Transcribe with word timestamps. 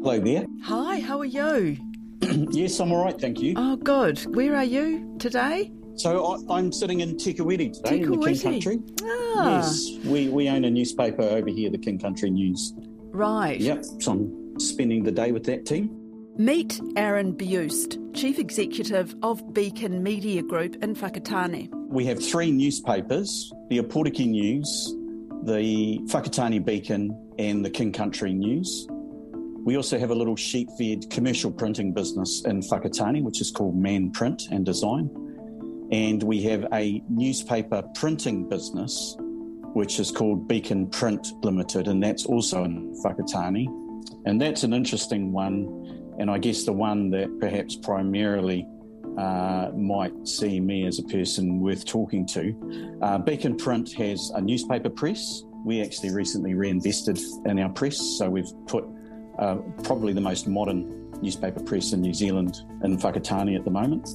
Hello 0.00 0.20
there. 0.20 0.46
Hi, 0.62 1.00
how 1.00 1.18
are 1.18 1.24
you? 1.24 1.76
yes, 2.52 2.78
I'm 2.78 2.92
all 2.92 3.04
right, 3.04 3.20
thank 3.20 3.40
you. 3.40 3.54
Oh, 3.56 3.74
good. 3.74 4.20
Where 4.34 4.54
are 4.54 4.64
you 4.64 5.16
today? 5.18 5.72
So 5.96 6.40
I, 6.48 6.58
am 6.60 6.70
sitting 6.70 7.00
in 7.00 7.18
Te 7.18 7.34
Kuiti 7.34 7.72
today 7.72 8.02
in 8.02 8.12
the 8.12 8.24
King 8.24 8.38
Country. 8.38 8.78
Ah. 9.02 9.56
Yes, 9.56 9.88
we, 10.04 10.28
we 10.28 10.48
own 10.48 10.64
a 10.64 10.70
newspaper 10.70 11.22
over 11.22 11.50
here, 11.50 11.68
the 11.68 11.78
King 11.78 11.98
Country 11.98 12.30
News. 12.30 12.74
Right. 13.10 13.58
Yep, 13.58 13.84
so 13.98 14.12
I'm 14.12 14.60
spending 14.60 15.02
the 15.02 15.10
day 15.10 15.32
with 15.32 15.44
that 15.46 15.66
team. 15.66 15.90
Meet 16.36 16.80
Aaron 16.96 17.32
Beust, 17.32 17.98
Chief 18.14 18.38
Executive 18.38 19.16
of 19.24 19.52
Beacon 19.52 20.00
Media 20.00 20.42
Group 20.42 20.76
in 20.80 20.94
Whakatane. 20.94 21.70
We 21.88 22.06
have 22.06 22.24
three 22.24 22.52
newspapers, 22.52 23.52
the 23.68 23.78
Opotiki 23.82 24.28
News, 24.28 24.94
the 25.42 25.98
Whakatane 26.04 26.64
Beacon 26.64 27.34
and 27.40 27.64
the 27.64 27.70
King 27.70 27.92
Country 27.92 28.32
News. 28.32 28.86
We 29.64 29.76
also 29.76 29.98
have 29.98 30.10
a 30.10 30.14
little 30.14 30.36
sheep 30.36 30.68
fed 30.78 31.10
commercial 31.10 31.50
printing 31.50 31.92
business 31.92 32.42
in 32.46 32.60
Whakatane, 32.62 33.22
which 33.22 33.40
is 33.40 33.50
called 33.50 33.76
Man 33.76 34.10
Print 34.10 34.44
and 34.50 34.64
Design. 34.64 35.10
And 35.90 36.22
we 36.22 36.42
have 36.42 36.66
a 36.72 37.02
newspaper 37.08 37.82
printing 37.94 38.48
business, 38.48 39.16
which 39.74 40.00
is 40.00 40.10
called 40.10 40.48
Beacon 40.48 40.88
Print 40.88 41.26
Limited, 41.42 41.88
and 41.88 42.02
that's 42.02 42.26
also 42.26 42.64
in 42.64 42.94
Whakatane. 43.04 43.66
And 44.26 44.40
that's 44.40 44.62
an 44.62 44.72
interesting 44.72 45.32
one, 45.32 46.14
and 46.18 46.30
I 46.30 46.38
guess 46.38 46.64
the 46.64 46.72
one 46.72 47.10
that 47.10 47.40
perhaps 47.40 47.76
primarily 47.76 48.66
uh, 49.18 49.70
might 49.74 50.26
see 50.26 50.60
me 50.60 50.86
as 50.86 50.98
a 50.98 51.04
person 51.04 51.60
worth 51.60 51.84
talking 51.84 52.26
to. 52.26 52.98
Uh, 53.02 53.18
Beacon 53.18 53.56
Print 53.56 53.92
has 53.94 54.30
a 54.34 54.40
newspaper 54.40 54.90
press. 54.90 55.42
We 55.64 55.82
actually 55.82 56.12
recently 56.12 56.54
reinvested 56.54 57.18
in 57.46 57.58
our 57.58 57.68
press, 57.70 57.98
so 58.18 58.30
we've 58.30 58.52
put 58.66 58.84
uh, 59.38 59.56
probably 59.84 60.12
the 60.12 60.20
most 60.20 60.48
modern 60.48 61.10
newspaper 61.22 61.60
press 61.60 61.92
in 61.92 62.00
New 62.00 62.14
Zealand 62.14 62.62
in 62.82 62.98
Whakatane 62.98 63.56
at 63.56 63.64
the 63.64 63.70
moment. 63.70 64.08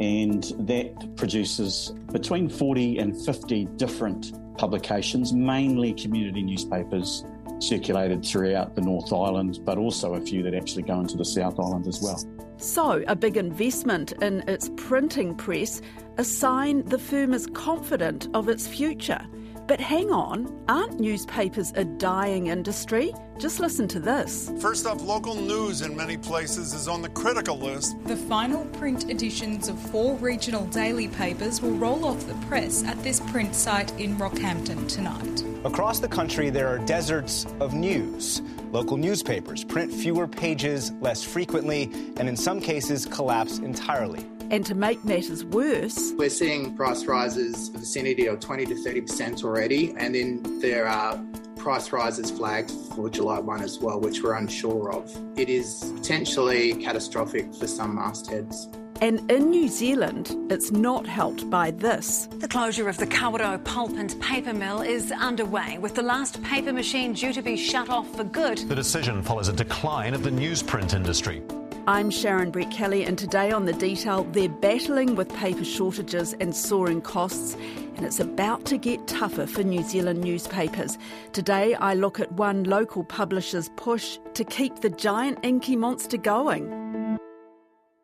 And 0.00 0.44
that 0.66 1.16
produces 1.16 1.92
between 2.12 2.48
40 2.48 2.98
and 2.98 3.24
50 3.24 3.66
different 3.76 4.32
publications, 4.56 5.32
mainly 5.32 5.92
community 5.92 6.42
newspapers 6.42 7.24
circulated 7.58 8.24
throughout 8.24 8.74
the 8.74 8.80
North 8.80 9.12
Island, 9.12 9.60
but 9.64 9.78
also 9.78 10.14
a 10.14 10.20
few 10.20 10.42
that 10.42 10.54
actually 10.54 10.82
go 10.82 10.98
into 11.00 11.16
the 11.16 11.24
South 11.24 11.60
Island 11.60 11.86
as 11.86 12.00
well. 12.02 12.18
So, 12.56 13.02
a 13.08 13.16
big 13.16 13.36
investment 13.36 14.12
in 14.22 14.44
its 14.48 14.70
printing 14.76 15.34
press, 15.34 15.80
a 16.18 16.24
sign 16.24 16.84
the 16.84 16.98
firm 16.98 17.34
is 17.34 17.46
confident 17.48 18.28
of 18.34 18.48
its 18.48 18.66
future. 18.66 19.20
But 19.66 19.80
hang 19.80 20.10
on, 20.10 20.64
aren't 20.68 20.98
newspapers 20.98 21.72
a 21.76 21.84
dying 21.84 22.48
industry? 22.48 23.14
Just 23.38 23.60
listen 23.60 23.86
to 23.88 24.00
this. 24.00 24.52
First 24.60 24.86
up, 24.86 25.00
local 25.02 25.34
news 25.34 25.82
in 25.82 25.96
many 25.96 26.16
places 26.16 26.74
is 26.74 26.88
on 26.88 27.00
the 27.00 27.08
critical 27.08 27.58
list. 27.58 27.96
The 28.04 28.16
final 28.16 28.64
print 28.66 29.08
editions 29.10 29.68
of 29.68 29.78
four 29.78 30.16
regional 30.16 30.66
daily 30.66 31.08
papers 31.08 31.62
will 31.62 31.72
roll 31.72 32.04
off 32.04 32.26
the 32.26 32.34
press 32.46 32.84
at 32.84 33.02
this 33.02 33.20
print 33.20 33.54
site 33.54 33.98
in 34.00 34.16
Rockhampton 34.16 34.88
tonight. 34.88 35.44
Across 35.64 36.00
the 36.00 36.08
country, 36.08 36.50
there 36.50 36.66
are 36.66 36.78
deserts 36.78 37.46
of 37.60 37.72
news. 37.72 38.42
Local 38.72 38.96
newspapers 38.96 39.64
print 39.64 39.92
fewer 39.92 40.26
pages 40.26 40.90
less 41.00 41.22
frequently 41.22 41.84
and, 42.16 42.28
in 42.28 42.36
some 42.36 42.60
cases, 42.60 43.06
collapse 43.06 43.58
entirely. 43.58 44.26
And 44.50 44.64
to 44.66 44.74
make 44.74 45.04
matters 45.04 45.44
worse, 45.44 46.12
we're 46.16 46.28
seeing 46.28 46.76
price 46.76 47.04
rises 47.06 47.68
in 47.68 47.74
the 47.74 47.78
vicinity 47.80 48.26
of 48.26 48.40
20 48.40 48.66
to 48.66 48.74
30% 48.74 49.44
already, 49.44 49.94
and 49.96 50.14
then 50.14 50.60
there 50.60 50.86
are 50.86 51.22
price 51.56 51.92
rises 51.92 52.30
flagged 52.30 52.70
for 52.94 53.08
July 53.08 53.38
1 53.38 53.62
as 53.62 53.78
well, 53.78 54.00
which 54.00 54.22
we're 54.22 54.34
unsure 54.34 54.92
of. 54.92 55.10
It 55.38 55.48
is 55.48 55.92
potentially 55.96 56.74
catastrophic 56.74 57.54
for 57.54 57.66
some 57.66 57.94
mastheads. 57.96 58.68
And 59.00 59.28
in 59.30 59.50
New 59.50 59.68
Zealand, 59.68 60.36
it's 60.48 60.70
not 60.70 61.06
helped 61.06 61.50
by 61.50 61.72
this. 61.72 62.28
The 62.38 62.46
closure 62.46 62.88
of 62.88 62.98
the 62.98 63.06
Kawerau 63.06 63.64
pulp 63.64 63.90
and 63.96 64.20
paper 64.20 64.52
mill 64.52 64.80
is 64.80 65.10
underway, 65.10 65.78
with 65.78 65.94
the 65.94 66.02
last 66.02 66.40
paper 66.44 66.72
machine 66.72 67.12
due 67.12 67.32
to 67.32 67.42
be 67.42 67.56
shut 67.56 67.88
off 67.88 68.08
for 68.14 68.22
good. 68.22 68.58
The 68.58 68.76
decision 68.76 69.22
follows 69.22 69.48
a 69.48 69.52
decline 69.52 70.14
of 70.14 70.22
the 70.22 70.30
newsprint 70.30 70.94
industry. 70.94 71.42
I'm 71.88 72.10
Sharon 72.10 72.52
Brettkelly, 72.52 73.04
and 73.04 73.18
today 73.18 73.50
on 73.50 73.64
The 73.64 73.72
Detail, 73.72 74.22
they're 74.30 74.48
battling 74.48 75.16
with 75.16 75.28
paper 75.34 75.64
shortages 75.64 76.32
and 76.34 76.54
soaring 76.54 77.02
costs, 77.02 77.56
and 77.96 78.06
it's 78.06 78.20
about 78.20 78.64
to 78.66 78.78
get 78.78 79.08
tougher 79.08 79.48
for 79.48 79.64
New 79.64 79.82
Zealand 79.82 80.20
newspapers. 80.20 80.96
Today, 81.32 81.74
I 81.74 81.94
look 81.94 82.20
at 82.20 82.30
one 82.30 82.62
local 82.62 83.02
publisher's 83.02 83.68
push 83.70 84.20
to 84.34 84.44
keep 84.44 84.76
the 84.76 84.90
giant 84.90 85.40
inky 85.42 85.74
monster 85.74 86.18
going. 86.18 87.18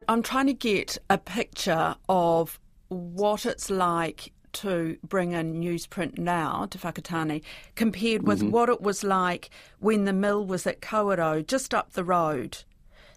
I'm 0.09 0.25
trying 0.25 0.47
to 0.47 0.55
get 0.55 0.99
a 1.09 1.17
picture 1.17 1.94
of 2.09 2.59
what 2.88 3.47
it's 3.47 3.71
like 3.71 4.33
to 4.55 4.99
bring 5.05 5.33
in 5.33 5.55
newsprint 5.55 6.19
now 6.19 6.67
to 6.71 6.78
Whakatane 6.78 7.43
compared 7.77 8.27
with 8.27 8.41
mm-hmm. 8.41 8.50
what 8.50 8.71
it 8.71 8.81
was 8.81 9.05
like 9.05 9.50
when 9.78 10.05
the 10.05 10.12
mill 10.12 10.44
was 10.44 10.67
at 10.67 10.81
Kawerau, 10.81 11.47
just 11.47 11.72
up 11.72 11.93
the 11.93 12.03
road. 12.03 12.65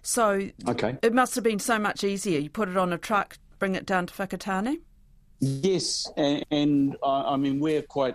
So 0.02 0.48
okay. 0.68 0.98
it 1.02 1.14
must 1.14 1.34
have 1.36 1.44
been 1.44 1.58
so 1.58 1.78
much 1.78 2.04
easier. 2.04 2.38
You 2.40 2.50
put 2.50 2.68
it 2.68 2.76
on 2.76 2.92
a 2.92 2.98
truck, 2.98 3.38
bring 3.58 3.74
it 3.74 3.86
down 3.86 4.06
to 4.06 4.14
Whakatane? 4.14 4.78
Yes, 5.40 6.08
and, 6.16 6.44
and 6.50 6.96
uh, 7.02 7.32
I 7.32 7.36
mean, 7.36 7.60
we're 7.60 7.82
quite 7.82 8.14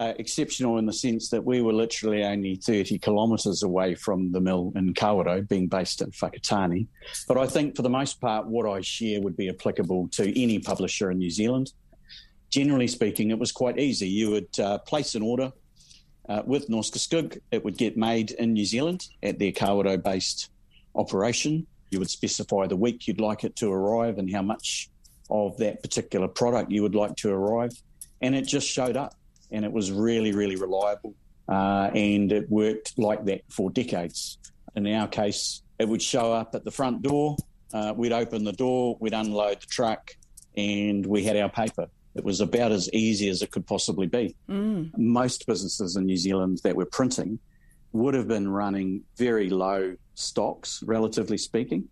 uh, 0.00 0.12
exceptional 0.18 0.78
in 0.78 0.86
the 0.86 0.92
sense 0.92 1.28
that 1.30 1.44
we 1.44 1.60
were 1.60 1.72
literally 1.72 2.24
only 2.24 2.56
30 2.56 2.98
kilometres 2.98 3.62
away 3.62 3.94
from 3.94 4.30
the 4.32 4.40
mill 4.40 4.72
in 4.76 4.94
Kawerau, 4.94 5.48
being 5.48 5.66
based 5.66 6.02
in 6.02 6.10
Whakatane. 6.10 6.86
But 7.26 7.38
I 7.38 7.46
think 7.46 7.74
for 7.74 7.82
the 7.82 7.90
most 7.90 8.20
part, 8.20 8.46
what 8.46 8.68
I 8.68 8.80
share 8.80 9.20
would 9.20 9.36
be 9.36 9.48
applicable 9.48 10.08
to 10.12 10.40
any 10.40 10.58
publisher 10.58 11.10
in 11.10 11.18
New 11.18 11.30
Zealand. 11.30 11.72
Generally 12.50 12.88
speaking, 12.88 13.30
it 13.30 13.38
was 13.38 13.52
quite 13.52 13.78
easy. 13.78 14.08
You 14.08 14.30
would 14.30 14.60
uh, 14.60 14.78
place 14.78 15.14
an 15.14 15.22
order 15.22 15.52
uh, 16.28 16.42
with 16.44 16.68
Norske 16.68 16.98
Skog, 16.98 17.38
it 17.50 17.64
would 17.64 17.76
get 17.76 17.96
made 17.96 18.32
in 18.32 18.52
New 18.52 18.64
Zealand 18.64 19.08
at 19.22 19.38
their 19.38 19.52
Kawerau 19.52 20.02
based 20.02 20.50
operation. 20.98 21.66
You 21.90 21.98
would 22.00 22.10
specify 22.10 22.66
the 22.66 22.76
week 22.76 23.08
you'd 23.08 23.20
like 23.20 23.44
it 23.44 23.56
to 23.56 23.72
arrive 23.72 24.18
and 24.18 24.30
how 24.30 24.42
much 24.42 24.90
of 25.30 25.56
that 25.58 25.82
particular 25.82 26.28
product 26.28 26.70
you 26.70 26.82
would 26.82 26.94
like 26.94 27.16
to 27.16 27.30
arrive. 27.30 27.72
And 28.20 28.34
it 28.34 28.42
just 28.42 28.66
showed 28.66 28.96
up 28.96 29.14
and 29.50 29.64
it 29.64 29.72
was 29.72 29.90
really, 29.90 30.32
really 30.32 30.56
reliable. 30.56 31.14
Uh, 31.48 31.90
and 31.94 32.30
it 32.30 32.50
worked 32.50 32.98
like 32.98 33.24
that 33.24 33.40
for 33.48 33.70
decades. 33.70 34.38
In 34.76 34.86
our 34.86 35.08
case, 35.08 35.62
it 35.78 35.88
would 35.88 36.02
show 36.02 36.32
up 36.32 36.54
at 36.54 36.64
the 36.64 36.70
front 36.70 37.02
door. 37.02 37.36
Uh, 37.72 37.94
we'd 37.96 38.12
open 38.12 38.44
the 38.44 38.52
door, 38.52 38.96
we'd 39.00 39.14
unload 39.14 39.62
the 39.62 39.66
truck, 39.66 40.14
and 40.56 41.04
we 41.06 41.24
had 41.24 41.36
our 41.36 41.48
paper. 41.48 41.88
It 42.14 42.24
was 42.24 42.40
about 42.40 42.72
as 42.72 42.92
easy 42.92 43.28
as 43.28 43.42
it 43.42 43.50
could 43.50 43.66
possibly 43.66 44.06
be. 44.06 44.34
Mm. 44.48 44.90
Most 44.96 45.46
businesses 45.46 45.96
in 45.96 46.06
New 46.06 46.16
Zealand 46.16 46.60
that 46.64 46.76
were 46.76 46.86
printing 46.86 47.38
would 47.92 48.14
have 48.14 48.28
been 48.28 48.48
running 48.48 49.02
very 49.16 49.48
low 49.48 49.96
stocks, 50.14 50.82
relatively 50.84 51.38
speaking, 51.38 51.88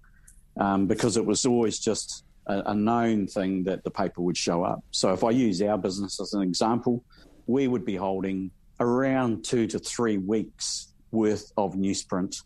um, 0.59 0.87
because 0.87 1.17
it 1.17 1.25
was 1.25 1.47
always 1.47 1.79
just 1.79 2.25
a, 2.47 2.63
a, 2.67 2.75
known 2.75 3.27
thing 3.27 3.65
that 3.65 3.83
the 3.85 3.91
paper 3.91 4.21
would 4.21 4.37
show 4.37 4.63
up. 4.63 4.83
So 4.91 5.13
if 5.13 5.25
I 5.25 5.31
use 5.31 5.63
our 5.63 5.79
business 5.79 6.21
as 6.21 6.33
an 6.33 6.43
example, 6.43 7.03
we 7.47 7.69
would 7.69 7.85
be 7.85 7.97
holding 7.97 8.51
around 8.81 9.45
two 9.45 9.67
to 9.69 9.79
three 9.79 10.19
weeks 10.19 10.93
worth 11.11 11.53
of 11.57 11.75
newsprint 11.75 12.37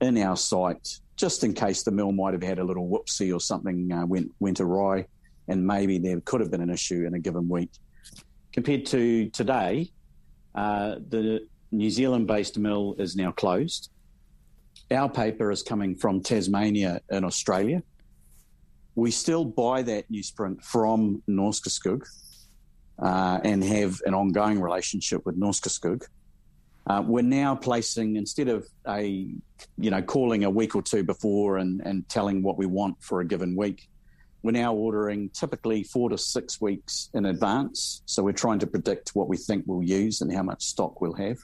in 0.00 0.18
our 0.18 0.36
site, 0.36 0.98
just 1.16 1.44
in 1.44 1.52
case 1.52 1.82
the 1.82 1.90
mill 1.90 2.12
might 2.12 2.32
have 2.32 2.42
had 2.42 2.58
a 2.58 2.64
little 2.64 2.88
whoopsie 2.88 3.34
or 3.34 3.40
something 3.40 3.92
uh, 3.92 4.06
went 4.06 4.30
went 4.40 4.60
awry, 4.60 5.06
and 5.48 5.66
maybe 5.66 5.98
there 5.98 6.20
could 6.20 6.40
have 6.40 6.50
been 6.50 6.62
an 6.62 6.70
issue 6.70 7.04
in 7.06 7.14
a 7.14 7.18
given 7.18 7.48
week. 7.48 7.70
Compared 8.52 8.86
to 8.86 9.28
today, 9.30 9.90
uh, 10.54 10.96
the 11.08 11.46
New 11.72 11.90
Zealand 11.90 12.26
based 12.26 12.58
mill 12.58 12.94
is 12.98 13.16
now 13.16 13.32
closed. 13.32 13.90
Our 14.90 15.08
paper 15.08 15.50
is 15.50 15.62
coming 15.62 15.96
from 15.96 16.20
Tasmania 16.20 17.00
in 17.10 17.24
Australia. 17.24 17.82
We 18.94 19.10
still 19.10 19.46
buy 19.46 19.80
that 19.82 20.10
newsprint 20.12 20.62
from 20.62 21.22
Norske 21.26 21.70
Skog 21.70 22.06
uh, 22.98 23.40
and 23.42 23.64
have 23.64 23.98
an 24.04 24.12
ongoing 24.12 24.60
relationship 24.60 25.24
with 25.24 25.40
Norske 25.40 25.70
Skog. 25.70 26.04
Uh, 26.86 27.02
we're 27.06 27.22
now 27.22 27.54
placing 27.54 28.16
instead 28.16 28.48
of 28.48 28.66
a 28.88 29.34
you 29.78 29.90
know 29.90 30.02
calling 30.02 30.44
a 30.44 30.50
week 30.50 30.76
or 30.76 30.82
two 30.82 31.02
before 31.02 31.56
and, 31.56 31.80
and 31.86 32.06
telling 32.10 32.42
what 32.42 32.58
we 32.58 32.66
want 32.66 32.96
for 33.00 33.20
a 33.20 33.24
given 33.24 33.54
week 33.54 33.88
we're 34.42 34.50
now 34.50 34.74
ordering 34.74 35.30
typically 35.30 35.84
four 35.84 36.10
to 36.10 36.18
six 36.18 36.60
weeks 36.60 37.08
in 37.14 37.26
advance 37.26 38.02
so 38.06 38.20
we're 38.20 38.32
trying 38.32 38.58
to 38.58 38.66
predict 38.66 39.10
what 39.14 39.28
we 39.28 39.36
think 39.36 39.62
we'll 39.68 39.84
use 39.84 40.22
and 40.22 40.34
how 40.34 40.42
much 40.42 40.64
stock 40.64 41.00
we'll 41.00 41.12
have 41.12 41.38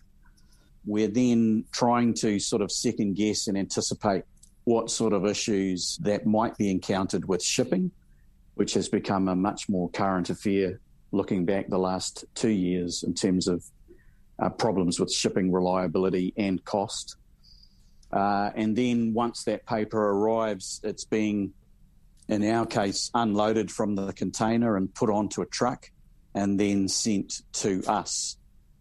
we're 0.89 1.09
then 1.09 1.65
trying 1.71 2.15
to 2.15 2.39
sort 2.41 2.63
of 2.63 2.73
second 2.73 3.15
guess 3.15 3.47
and 3.47 3.59
anticipate 3.59 4.25
what 4.65 4.91
sort 4.91 5.13
of 5.13 5.27
issues 5.27 5.99
that 6.01 6.27
might 6.27 6.57
be 6.57 6.71
encountered 6.71 7.29
with 7.29 7.43
shipping, 7.43 7.91
which 8.55 8.73
has 8.73 8.89
become 8.89 9.29
a 9.29 9.37
much 9.37 9.69
more 9.69 9.91
current 9.91 10.31
affair 10.31 10.81
looking 11.13 11.45
back 11.45 11.69
the 11.69 11.79
last 11.79 12.25
two 12.35 12.51
years 12.51 13.03
in 13.03 13.13
terms 13.13 13.49
of 13.49 13.63
uh, 14.39 14.49
problems 14.49 14.99
with 14.99 15.13
shipping 15.13 15.53
reliability 15.53 16.33
and 16.39 16.65
cost. 16.65 17.17
Uh, 18.11 18.51
and 18.57 18.75
then 18.75 19.13
once 19.13 19.45
that 19.45 19.67
paper 19.67 20.11
arrives, 20.11 20.81
it's 20.83 21.05
being, 21.05 21.53
in 22.29 22.43
our 22.51 22.65
case, 22.65 23.11
unloaded 23.15 23.71
from 23.71 23.95
the 23.95 24.13
container 24.15 24.77
and 24.77 24.95
put 24.95 25.11
onto 25.11 25.43
a 25.43 25.47
truck 25.47 25.91
and 26.35 26.59
then 26.59 26.89
sent 26.89 27.43
to 27.53 27.83
us. 27.87 28.39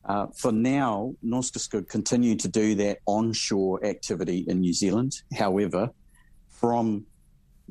Uh, 0.07 0.27
for 0.35 0.53
now, 0.53 1.13
Norske 1.23 1.59
Skog 1.59 1.89
continue 1.89 2.35
to 2.35 2.47
do 2.47 2.75
that 2.75 2.99
onshore 3.05 3.83
activity 3.85 4.45
in 4.47 4.61
New 4.61 4.73
Zealand. 4.73 5.21
However, 5.37 5.89
from 6.49 7.05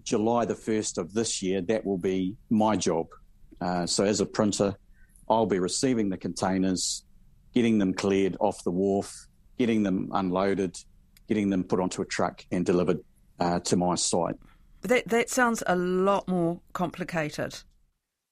July 0.02 0.44
the 0.44 0.54
1st 0.54 0.98
of 0.98 1.14
this 1.14 1.42
year, 1.42 1.62
that 1.62 1.84
will 1.84 1.98
be 1.98 2.36
my 2.50 2.76
job. 2.76 3.06
Uh, 3.60 3.86
so, 3.86 4.04
as 4.04 4.20
a 4.20 4.26
printer, 4.26 4.76
I'll 5.30 5.46
be 5.46 5.58
receiving 5.58 6.10
the 6.10 6.18
containers, 6.18 7.04
getting 7.54 7.78
them 7.78 7.94
cleared 7.94 8.36
off 8.38 8.62
the 8.64 8.70
wharf, 8.70 9.26
getting 9.58 9.82
them 9.82 10.10
unloaded, 10.12 10.76
getting 11.28 11.48
them 11.48 11.64
put 11.64 11.80
onto 11.80 12.02
a 12.02 12.04
truck 12.04 12.44
and 12.52 12.66
delivered 12.66 13.00
uh, 13.40 13.60
to 13.60 13.76
my 13.76 13.94
site. 13.94 14.36
That 14.82 15.08
that 15.08 15.30
sounds 15.30 15.62
a 15.66 15.74
lot 15.74 16.28
more 16.28 16.60
complicated. 16.74 17.56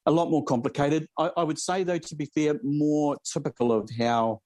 A 0.05 0.11
lot 0.11 0.29
more 0.29 0.43
complicated. 0.43 1.07
I, 1.17 1.31
I 1.37 1.43
would 1.43 1.59
say, 1.59 1.83
though, 1.83 1.97
to 1.97 2.15
be 2.15 2.25
fair, 2.25 2.59
more 2.63 3.17
typical 3.31 3.71
of 3.71 3.89
how 3.97 4.41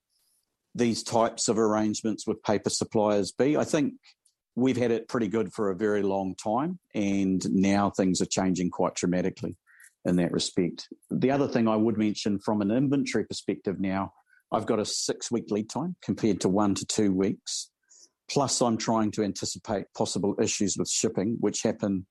these 0.75 1.03
types 1.03 1.47
of 1.47 1.57
arrangements 1.57 2.25
with 2.25 2.41
paper 2.43 2.69
suppliers 2.69 3.31
be. 3.31 3.57
I 3.57 3.63
think 3.63 3.93
we've 4.55 4.77
had 4.77 4.91
it 4.91 5.07
pretty 5.07 5.27
good 5.27 5.51
for 5.53 5.69
a 5.69 5.75
very 5.75 6.01
long 6.03 6.35
time, 6.35 6.79
and 6.93 7.43
now 7.51 7.89
things 7.89 8.21
are 8.21 8.25
changing 8.25 8.69
quite 8.69 8.95
dramatically 8.95 9.57
in 10.05 10.15
that 10.17 10.31
respect. 10.31 10.87
The 11.09 11.31
other 11.31 11.47
thing 11.47 11.67
I 11.67 11.75
would 11.75 11.97
mention 11.97 12.39
from 12.39 12.61
an 12.61 12.71
inventory 12.71 13.25
perspective 13.25 13.79
now, 13.79 14.13
I've 14.51 14.65
got 14.65 14.79
a 14.79 14.85
six 14.85 15.29
week 15.31 15.51
lead 15.51 15.69
time 15.69 15.95
compared 16.01 16.41
to 16.41 16.49
one 16.49 16.73
to 16.75 16.85
two 16.85 17.13
weeks. 17.13 17.69
Plus, 18.29 18.61
I'm 18.61 18.77
trying 18.77 19.11
to 19.11 19.23
anticipate 19.23 19.85
possible 19.95 20.35
issues 20.41 20.77
with 20.77 20.89
shipping, 20.89 21.37
which 21.39 21.63
happen 21.63 22.05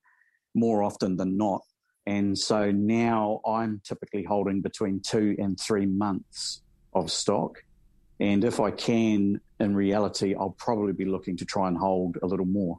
more 0.54 0.82
often 0.82 1.16
than 1.16 1.36
not. 1.36 1.62
And 2.08 2.38
so 2.38 2.70
now 2.70 3.42
I'm 3.46 3.82
typically 3.84 4.22
holding 4.22 4.62
between 4.62 5.00
two 5.00 5.36
and 5.38 5.60
three 5.60 5.84
months 5.84 6.62
of 6.94 7.10
stock. 7.10 7.62
And 8.18 8.44
if 8.44 8.60
I 8.60 8.70
can, 8.70 9.42
in 9.60 9.76
reality, 9.76 10.34
I'll 10.34 10.56
probably 10.58 10.94
be 10.94 11.04
looking 11.04 11.36
to 11.36 11.44
try 11.44 11.68
and 11.68 11.76
hold 11.76 12.16
a 12.22 12.26
little 12.26 12.46
more. 12.46 12.78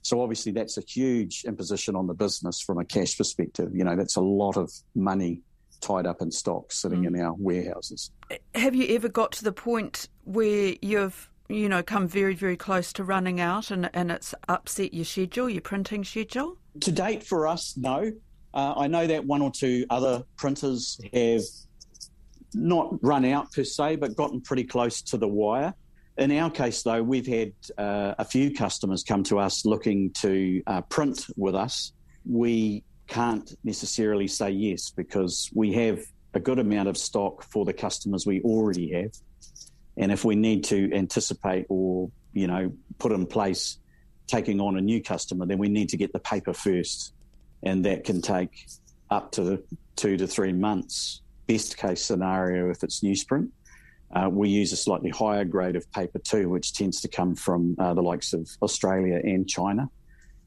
So 0.00 0.22
obviously, 0.22 0.52
that's 0.52 0.78
a 0.78 0.80
huge 0.80 1.44
imposition 1.44 1.94
on 1.94 2.06
the 2.06 2.14
business 2.14 2.62
from 2.62 2.78
a 2.78 2.84
cash 2.86 3.18
perspective. 3.18 3.72
You 3.74 3.84
know, 3.84 3.94
that's 3.94 4.16
a 4.16 4.22
lot 4.22 4.56
of 4.56 4.72
money 4.94 5.42
tied 5.82 6.06
up 6.06 6.22
in 6.22 6.30
stock 6.30 6.72
sitting 6.72 7.02
mm. 7.02 7.08
in 7.08 7.20
our 7.20 7.34
warehouses. 7.34 8.10
Have 8.54 8.74
you 8.74 8.96
ever 8.96 9.10
got 9.10 9.32
to 9.32 9.44
the 9.44 9.52
point 9.52 10.08
where 10.24 10.76
you've 10.80 11.28
you 11.48 11.68
know, 11.68 11.82
come 11.82 12.08
very, 12.08 12.34
very 12.34 12.56
close 12.56 12.90
to 12.94 13.04
running 13.04 13.38
out 13.38 13.70
and, 13.70 13.90
and 13.92 14.10
it's 14.10 14.34
upset 14.48 14.94
your 14.94 15.04
schedule, 15.04 15.50
your 15.50 15.60
printing 15.60 16.04
schedule? 16.04 16.56
To 16.80 16.90
date, 16.90 17.22
for 17.22 17.46
us, 17.46 17.76
no. 17.76 18.12
Uh, 18.54 18.74
I 18.76 18.86
know 18.86 19.06
that 19.06 19.24
one 19.24 19.42
or 19.42 19.50
two 19.50 19.86
other 19.90 20.24
printers 20.36 21.00
have 21.12 21.42
not 22.54 23.02
run 23.02 23.24
out 23.24 23.52
per 23.52 23.64
se, 23.64 23.96
but 23.96 24.16
gotten 24.16 24.40
pretty 24.40 24.64
close 24.64 25.02
to 25.02 25.16
the 25.16 25.28
wire. 25.28 25.74
In 26.18 26.30
our 26.32 26.50
case, 26.50 26.82
though, 26.82 27.02
we've 27.02 27.26
had 27.26 27.52
uh, 27.78 28.14
a 28.18 28.24
few 28.24 28.54
customers 28.54 29.02
come 29.02 29.22
to 29.24 29.38
us 29.38 29.64
looking 29.64 30.10
to 30.20 30.62
uh, 30.66 30.82
print 30.82 31.26
with 31.36 31.54
us. 31.54 31.92
We 32.28 32.84
can't 33.06 33.50
necessarily 33.64 34.28
say 34.28 34.50
yes 34.50 34.90
because 34.90 35.50
we 35.54 35.72
have 35.72 36.00
a 36.34 36.40
good 36.40 36.58
amount 36.58 36.88
of 36.88 36.98
stock 36.98 37.44
for 37.44 37.64
the 37.64 37.72
customers 37.72 38.26
we 38.26 38.42
already 38.42 38.92
have. 38.92 39.12
And 39.96 40.12
if 40.12 40.24
we 40.24 40.34
need 40.34 40.64
to 40.64 40.92
anticipate 40.94 41.66
or, 41.68 42.10
you 42.32 42.46
know, 42.46 42.72
put 42.98 43.12
in 43.12 43.26
place 43.26 43.78
taking 44.26 44.60
on 44.60 44.76
a 44.76 44.80
new 44.80 45.02
customer, 45.02 45.46
then 45.46 45.58
we 45.58 45.68
need 45.68 45.90
to 45.90 45.96
get 45.96 46.12
the 46.12 46.18
paper 46.18 46.52
first. 46.52 47.12
And 47.62 47.84
that 47.84 48.04
can 48.04 48.20
take 48.20 48.66
up 49.10 49.32
to 49.32 49.62
two 49.96 50.16
to 50.16 50.26
three 50.26 50.52
months, 50.52 51.22
best 51.46 51.76
case 51.76 52.04
scenario 52.04 52.70
if 52.70 52.82
it's 52.82 53.00
newsprint. 53.00 53.48
Uh, 54.14 54.28
we 54.28 54.48
use 54.48 54.72
a 54.72 54.76
slightly 54.76 55.10
higher 55.10 55.44
grade 55.44 55.76
of 55.76 55.90
paper 55.92 56.18
too, 56.18 56.48
which 56.48 56.74
tends 56.74 57.00
to 57.00 57.08
come 57.08 57.34
from 57.34 57.74
uh, 57.78 57.94
the 57.94 58.02
likes 58.02 58.32
of 58.32 58.48
Australia 58.62 59.20
and 59.22 59.48
China. 59.48 59.88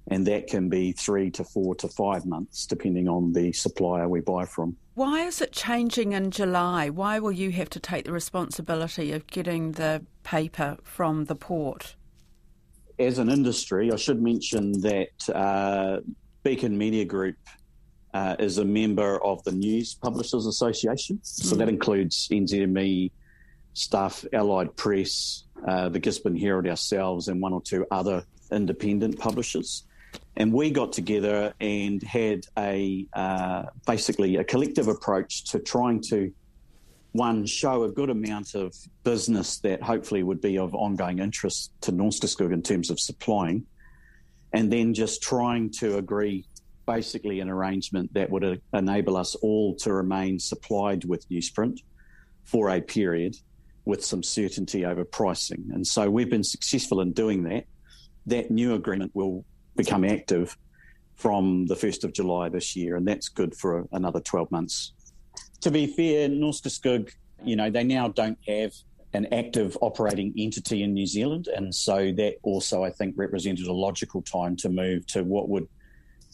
And 0.08 0.28
that 0.28 0.46
can 0.46 0.70
be 0.70 0.92
three 0.92 1.32
to 1.32 1.44
four 1.44 1.74
to 1.76 1.88
five 1.88 2.28
months, 2.28 2.68
depending 2.68 3.08
on 3.08 3.34
the 3.34 3.52
supplier 3.54 4.08
we 4.08 4.22
buy 4.22 4.46
from. 4.46 4.76
Why 4.94 5.26
is 5.26 5.42
it 5.42 5.52
changing 5.52 6.14
in 6.14 6.30
July? 6.30 6.90
Why 6.90 7.18
will 7.18 7.32
you 7.32 7.52
have 7.52 7.70
to 7.72 7.80
take 7.80 8.06
the 8.06 8.12
responsibility 8.12 9.12
of 9.14 9.26
getting 9.26 9.72
the 9.72 10.06
paper 10.24 10.78
from 10.84 11.26
the 11.26 11.36
port? 11.36 11.96
As 13.00 13.18
an 13.18 13.30
industry, 13.30 13.92
I 13.92 13.96
should 13.96 14.22
mention 14.22 14.80
that 14.82 15.30
uh, 15.34 16.02
Beacon 16.46 16.78
Media 16.78 17.04
Group 17.04 17.36
uh, 18.14 18.38
is 18.40 18.60
a 18.60 18.64
member 18.64 19.22
of 19.22 19.44
the 19.44 19.52
News 19.52 19.96
Publishers 19.96 20.46
Association. 20.46 21.20
So 21.24 21.56
mm. 21.56 21.60
that 21.60 21.68
includes 21.68 22.30
NZME, 22.30 23.12
Stuff, 23.74 24.24
Allied 24.32 24.74
Press, 24.78 25.44
uh, 25.68 25.90
the 25.90 26.00
Gisborne 26.00 26.38
Herald 26.38 26.68
ourselves, 26.68 27.28
and 27.28 27.42
one 27.42 27.52
or 27.52 27.62
two 27.62 27.86
other 27.92 28.24
independent 28.52 29.20
publishers 29.20 29.84
and 30.38 30.52
we 30.54 30.70
got 30.70 30.92
together 30.92 31.54
and 31.60 32.02
had 32.04 32.46
a 32.58 33.06
uh, 33.14 33.64
basically 33.86 34.36
a 34.38 34.44
collective 34.44 34.88
approach 34.88 35.46
to 35.46 35.60
trying 35.60 36.02
to 36.02 36.32
one 37.14 37.46
show 37.46 37.84
a 37.84 37.92
good 37.92 38.10
amount 38.10 38.56
of 38.56 38.76
business 39.04 39.60
that 39.60 39.82
hopefully 39.82 40.22
would 40.22 40.42
be 40.42 40.58
of 40.58 40.76
ongoing 40.76 41.20
interest 41.20 41.72
to 41.82 41.92
Norske 41.92 42.26
Skog 42.26 42.52
in 42.52 42.62
terms 42.62 42.90
of 42.90 43.00
supplying, 43.00 43.66
and 44.56 44.72
then 44.72 44.94
just 44.94 45.22
trying 45.22 45.70
to 45.70 45.98
agree 45.98 46.46
basically 46.88 47.42
an 47.42 47.50
arrangement 47.50 48.14
that 48.14 48.30
would 48.30 48.62
enable 48.74 49.18
us 49.18 49.36
all 49.36 49.76
to 49.76 49.92
remain 49.92 50.40
supplied 50.40 51.04
with 51.04 51.28
newsprint 51.30 51.80
for 52.46 52.70
a 52.70 52.80
period 52.80 53.36
with 53.84 54.04
some 54.04 54.24
certainty 54.24 54.86
over 54.86 55.04
pricing. 55.04 55.70
And 55.74 55.86
so 55.86 56.10
we've 56.10 56.30
been 56.30 56.44
successful 56.44 57.02
in 57.02 57.12
doing 57.12 57.44
that. 57.44 57.66
That 58.28 58.50
new 58.50 58.76
agreement 58.76 59.12
will 59.14 59.44
become 59.76 60.06
active 60.06 60.58
from 61.16 61.66
the 61.68 61.76
1st 61.76 62.06
of 62.06 62.14
July 62.14 62.50
this 62.50 62.76
year, 62.76 62.96
and 62.96 63.06
that's 63.06 63.28
good 63.28 63.56
for 63.56 63.88
another 63.92 64.22
12 64.22 64.52
months. 64.52 64.94
To 65.62 65.72
be 65.72 65.86
fair, 65.88 66.30
Norske 66.30 66.70
Skog, 66.70 67.12
you 67.44 67.56
know, 67.56 67.70
they 67.70 67.84
now 67.84 68.08
don't 68.08 68.38
have 68.48 68.72
an 69.16 69.34
active 69.34 69.78
operating 69.82 70.34
entity 70.38 70.84
in 70.84 70.94
New 70.94 71.08
Zealand, 71.08 71.48
and 71.48 71.74
so 71.74 72.12
that 72.18 72.36
also, 72.44 72.84
I 72.84 72.90
think, 72.90 73.16
represented 73.18 73.66
a 73.68 73.74
logical 73.74 74.22
time 74.22 74.58
to 74.58 74.70
move 74.70 75.08
to 75.08 75.24
what 75.24 75.48
would 75.48 75.68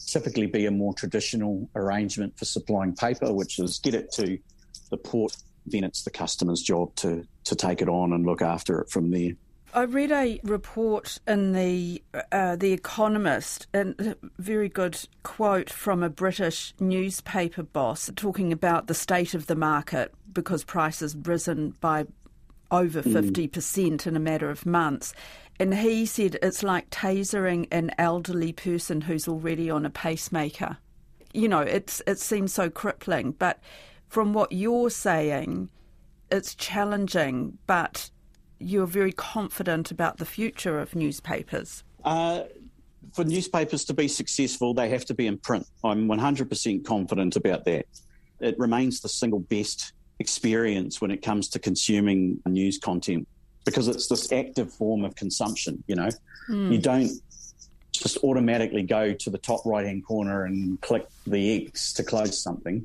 typically 0.04 0.46
be 0.46 0.66
a 0.66 0.70
more 0.70 0.92
traditional 0.92 1.70
arrangement 1.76 2.36
for 2.36 2.44
supplying 2.44 2.94
paper, 2.94 3.32
which 3.32 3.60
is 3.60 3.78
get 3.78 3.94
it 3.94 4.10
to 4.12 4.36
the 4.90 4.96
port, 4.96 5.36
then 5.64 5.84
it's 5.84 6.02
the 6.02 6.10
customer's 6.10 6.60
job 6.60 6.94
to 6.96 7.24
to 7.44 7.54
take 7.54 7.82
it 7.82 7.88
on 7.88 8.12
and 8.12 8.26
look 8.26 8.42
after 8.42 8.80
it 8.80 8.90
from 8.90 9.10
there. 9.10 9.32
I 9.74 9.84
read 9.84 10.12
a 10.12 10.38
report 10.42 11.18
in 11.26 11.52
the 11.52 12.02
uh, 12.32 12.56
the 12.56 12.72
Economist, 12.72 13.68
and 13.72 13.94
a 14.00 14.16
very 14.38 14.68
good 14.68 14.98
quote 15.22 15.70
from 15.70 16.02
a 16.02 16.10
British 16.10 16.74
newspaper 16.80 17.62
boss 17.62 18.10
talking 18.16 18.52
about 18.52 18.88
the 18.88 18.94
state 18.94 19.34
of 19.34 19.46
the 19.46 19.54
market 19.56 20.12
because 20.32 20.64
prices 20.64 21.16
risen 21.16 21.74
by 21.80 22.06
over 22.72 23.02
fifty 23.02 23.46
percent 23.46 24.06
in 24.06 24.16
a 24.16 24.20
matter 24.20 24.50
of 24.50 24.66
months. 24.66 25.14
And 25.60 25.74
he 25.74 26.06
said 26.06 26.38
it's 26.42 26.64
like 26.64 26.90
tasering 26.90 27.68
an 27.70 27.92
elderly 27.98 28.52
person 28.52 29.02
who's 29.02 29.28
already 29.28 29.70
on 29.70 29.86
a 29.86 29.90
pacemaker. 29.90 30.78
You 31.32 31.48
know, 31.48 31.60
it's 31.60 32.02
it 32.06 32.18
seems 32.18 32.52
so 32.52 32.68
crippling, 32.68 33.32
but 33.32 33.60
from 34.08 34.32
what 34.32 34.50
you're 34.52 34.90
saying, 34.90 35.68
it's 36.30 36.54
challenging, 36.54 37.58
but 37.66 38.10
you're 38.58 38.86
very 38.86 39.12
confident 39.12 39.90
about 39.90 40.18
the 40.18 40.24
future 40.24 40.78
of 40.78 40.94
newspapers. 40.94 41.84
Uh, 42.04 42.42
for 43.12 43.24
newspapers 43.24 43.84
to 43.84 43.94
be 43.94 44.08
successful, 44.08 44.74
they 44.74 44.88
have 44.88 45.04
to 45.06 45.14
be 45.14 45.26
in 45.26 45.38
print. 45.38 45.66
I'm 45.84 46.08
100% 46.08 46.84
confident 46.84 47.36
about 47.36 47.64
that. 47.64 47.86
It 48.40 48.58
remains 48.58 49.00
the 49.00 49.08
single 49.08 49.40
best 49.40 49.92
experience 50.18 51.00
when 51.00 51.10
it 51.10 51.22
comes 51.22 51.48
to 51.48 51.58
consuming 51.58 52.40
news 52.46 52.78
content 52.78 53.26
because 53.64 53.88
it's 53.88 54.08
this 54.08 54.32
active 54.32 54.72
form 54.72 55.04
of 55.04 55.14
consumption, 55.14 55.82
you 55.86 55.94
know. 55.94 56.08
Mm. 56.48 56.72
You 56.72 56.78
don't 56.78 57.10
just 57.92 58.18
automatically 58.24 58.82
go 58.82 59.12
to 59.12 59.30
the 59.30 59.38
top 59.38 59.64
right 59.64 59.86
hand 59.86 60.04
corner 60.04 60.44
and 60.44 60.80
click 60.80 61.06
the 61.26 61.66
X 61.66 61.92
to 61.94 62.02
close 62.02 62.42
something 62.42 62.84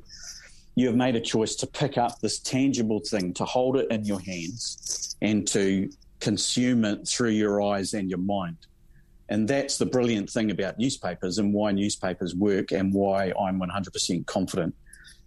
you 0.78 0.86
have 0.86 0.94
made 0.94 1.16
a 1.16 1.20
choice 1.20 1.56
to 1.56 1.66
pick 1.66 1.98
up 1.98 2.20
this 2.20 2.38
tangible 2.38 3.00
thing, 3.00 3.34
to 3.34 3.44
hold 3.44 3.76
it 3.76 3.90
in 3.90 4.04
your 4.04 4.20
hands 4.20 5.16
and 5.20 5.44
to 5.48 5.90
consume 6.20 6.84
it 6.84 7.04
through 7.08 7.30
your 7.30 7.60
eyes 7.60 7.94
and 7.94 8.08
your 8.08 8.20
mind. 8.20 8.58
And 9.28 9.48
that's 9.48 9.76
the 9.76 9.86
brilliant 9.86 10.30
thing 10.30 10.52
about 10.52 10.78
newspapers 10.78 11.38
and 11.38 11.52
why 11.52 11.72
newspapers 11.72 12.36
work 12.36 12.70
and 12.70 12.94
why 12.94 13.32
I'm 13.40 13.60
100% 13.60 14.24
confident 14.26 14.72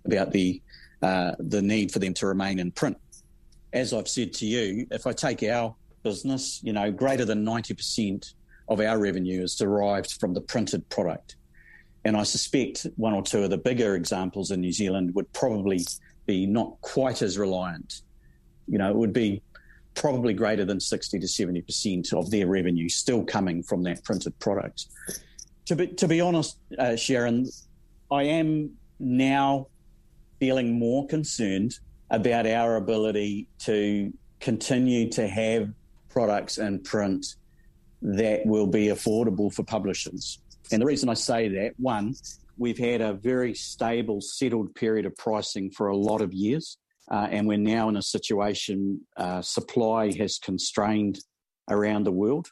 about 0.05 0.31
the, 0.31 0.61
uh, 1.01 1.33
the 1.39 1.61
need 1.61 1.91
for 1.91 1.99
them 1.99 2.13
to 2.15 2.27
remain 2.27 2.59
in 2.59 2.71
print. 2.71 2.97
As 3.73 3.93
I've 3.93 4.07
said 4.07 4.33
to 4.33 4.45
you, 4.45 4.85
if 4.91 5.07
I 5.07 5.13
take 5.13 5.43
our 5.43 5.75
business. 6.03 6.61
You 6.63 6.73
know, 6.73 6.91
greater 6.91 7.25
than 7.25 7.45
90% 7.45 8.33
of 8.67 8.79
our 8.79 8.99
revenue 8.99 9.43
is 9.43 9.55
derived 9.55 10.19
from 10.19 10.33
the 10.33 10.41
printed 10.41 10.87
product. 10.89 11.35
And 12.03 12.17
I 12.17 12.23
suspect 12.23 12.87
one 12.95 13.13
or 13.13 13.21
two 13.21 13.43
of 13.43 13.49
the 13.49 13.57
bigger 13.57 13.95
examples 13.95 14.51
in 14.51 14.61
New 14.61 14.71
Zealand 14.71 15.13
would 15.13 15.31
probably 15.33 15.81
be 16.25 16.45
not 16.45 16.79
quite 16.81 17.21
as 17.21 17.37
reliant. 17.37 18.01
You 18.67 18.77
know, 18.77 18.89
it 18.89 18.95
would 18.95 19.13
be 19.13 19.41
probably 19.93 20.33
greater 20.33 20.65
than 20.65 20.79
60 20.79 21.19
to 21.19 21.27
70% 21.27 22.13
of 22.13 22.31
their 22.31 22.47
revenue 22.47 22.89
still 22.89 23.23
coming 23.23 23.61
from 23.61 23.83
that 23.83 24.03
printed 24.03 24.37
product. 24.39 24.85
To 25.65 25.75
be, 25.75 25.87
to 25.87 26.07
be 26.07 26.21
honest, 26.21 26.57
uh, 26.79 26.95
Sharon, 26.95 27.47
I 28.09 28.23
am 28.23 28.71
now 28.99 29.67
feeling 30.41 30.79
more 30.79 31.05
concerned 31.05 31.79
about 32.09 32.47
our 32.47 32.77
ability 32.77 33.47
to 33.59 34.11
continue 34.39 35.07
to 35.07 35.27
have 35.27 35.69
products 36.09 36.57
in 36.57 36.79
print 36.79 37.35
that 38.01 38.43
will 38.47 38.65
be 38.65 38.87
affordable 38.87 39.53
for 39.53 39.63
publishers. 39.63 40.39
And 40.71 40.81
the 40.81 40.85
reason 40.87 41.09
I 41.09 41.13
say 41.13 41.47
that, 41.49 41.73
one, 41.77 42.15
we've 42.57 42.77
had 42.77 43.01
a 43.01 43.13
very 43.13 43.53
stable, 43.53 44.19
settled 44.19 44.73
period 44.73 45.05
of 45.05 45.15
pricing 45.15 45.69
for 45.69 45.89
a 45.89 45.95
lot 45.95 46.21
of 46.21 46.33
years. 46.33 46.79
Uh, 47.11 47.27
and 47.29 47.47
we're 47.47 47.57
now 47.59 47.87
in 47.89 47.97
a 47.97 48.01
situation 48.01 48.99
uh, 49.17 49.43
supply 49.43 50.11
has 50.13 50.39
constrained 50.39 51.19
around 51.69 52.03
the 52.03 52.11
world. 52.11 52.47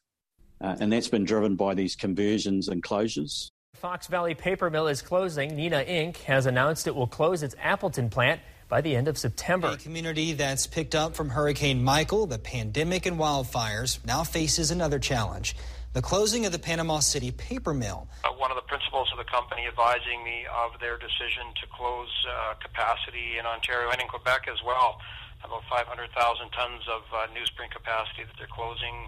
Uh, 0.62 0.76
and 0.80 0.94
that's 0.94 1.08
been 1.08 1.26
driven 1.26 1.56
by 1.56 1.74
these 1.74 1.96
conversions 1.96 2.68
and 2.68 2.84
closures. 2.84 3.50
Fox 3.80 4.08
Valley 4.08 4.36
Paper 4.36 4.70
Mill 4.70 4.88
is 4.88 5.02
closing. 5.02 5.56
Nina 5.56 5.86
Inc. 5.88 6.18
has 6.24 6.46
announced 6.46 6.86
it 6.86 6.94
will 6.94 7.08
close 7.08 7.44
its 7.44 7.56
Appleton 7.64 8.10
plant 8.10 8.42
by 8.68 8.82
the 8.82 8.94
end 8.94 9.08
of 9.08 9.18
September. 9.18 9.70
A 9.70 9.78
community 9.78 10.34
that's 10.34 10.68
picked 10.68 10.96
up 10.96 11.16
from 11.16 11.30
Hurricane 11.30 11.82
Michael, 11.82 12.28
the 12.28 12.38
pandemic, 12.38 13.06
and 13.06 13.18
wildfires 13.18 14.04
now 14.06 14.26
faces 14.26 14.70
another 14.70 15.00
challenge 15.00 15.56
the 15.94 16.02
closing 16.04 16.46
of 16.46 16.52
the 16.52 16.60
Panama 16.60 17.00
City 17.00 17.32
paper 17.32 17.74
mill. 17.74 18.06
Uh, 18.24 18.30
one 18.38 18.52
of 18.52 18.56
the 18.56 18.68
principals 18.68 19.10
of 19.12 19.18
the 19.18 19.26
company 19.26 19.66
advising 19.66 20.24
me 20.24 20.46
of 20.46 20.78
their 20.80 21.00
decision 21.00 21.50
to 21.60 21.66
close 21.74 22.12
uh, 22.30 22.54
capacity 22.62 23.40
in 23.40 23.46
Ontario 23.48 23.90
and 23.90 24.00
in 24.00 24.08
Quebec 24.08 24.46
as 24.52 24.62
well. 24.62 25.00
About 25.42 25.64
500,000 25.72 26.14
tons 26.52 26.84
of 26.92 27.02
uh, 27.16 27.26
newsprint 27.34 27.72
capacity 27.72 28.28
that 28.28 28.36
they're 28.38 28.52
closing. 28.54 29.08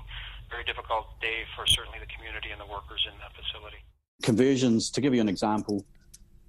Very 0.49 0.63
difficult 0.63 1.19
day 1.19 1.43
for 1.55 1.67
certainly 1.67 1.99
the 1.99 2.09
community 2.09 2.49
and 2.49 2.59
the 2.59 2.65
workers 2.65 3.05
in 3.05 3.13
that 3.19 3.35
facility. 3.35 3.83
Conversions, 4.21 4.89
to 4.91 5.01
give 5.01 5.13
you 5.13 5.21
an 5.21 5.29
example, 5.29 5.85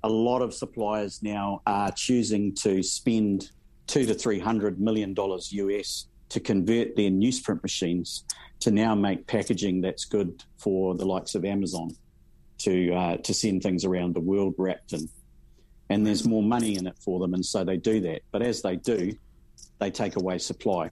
a 0.03 0.09
lot 0.09 0.43
of 0.43 0.53
suppliers 0.53 1.23
now 1.23 1.63
are 1.67 1.91
choosing 1.93 2.55
to 2.57 2.83
spend 2.83 3.51
two 3.87 4.05
to 4.07 4.15
three 4.15 4.39
hundred 4.39 4.81
million 4.81 5.15
dollars 5.15 5.53
US 5.53 6.07
to 6.29 6.41
convert 6.41 6.97
their 6.97 7.11
newsprint 7.11 7.63
machines 7.63 8.25
to 8.61 8.71
now 8.71 8.95
make 8.95 9.27
packaging 9.27 9.81
that's 9.81 10.05
good 10.05 10.43
for 10.57 10.95
the 10.95 11.05
likes 11.05 11.35
of 11.35 11.45
Amazon 11.45 11.91
to 12.59 12.93
uh, 12.93 13.17
to 13.19 13.35
send 13.35 13.63
things 13.63 13.85
around 13.85 14.15
the 14.15 14.21
world 14.21 14.55
wrapped 14.59 14.93
in. 14.93 15.09
And 15.91 16.07
there's 16.07 16.27
more 16.27 16.43
money 16.43 16.77
in 16.77 16.87
it 16.87 16.97
for 17.05 17.21
them, 17.21 17.35
and 17.35 17.45
so 17.45 17.65
they 17.65 17.77
do 17.77 18.01
that. 18.01 18.23
But 18.31 18.43
as 18.43 18.63
they 18.63 18.77
do, 18.77 19.13
they 19.79 19.91
take 19.91 20.17
away 20.17 20.39
supply. 20.39 20.91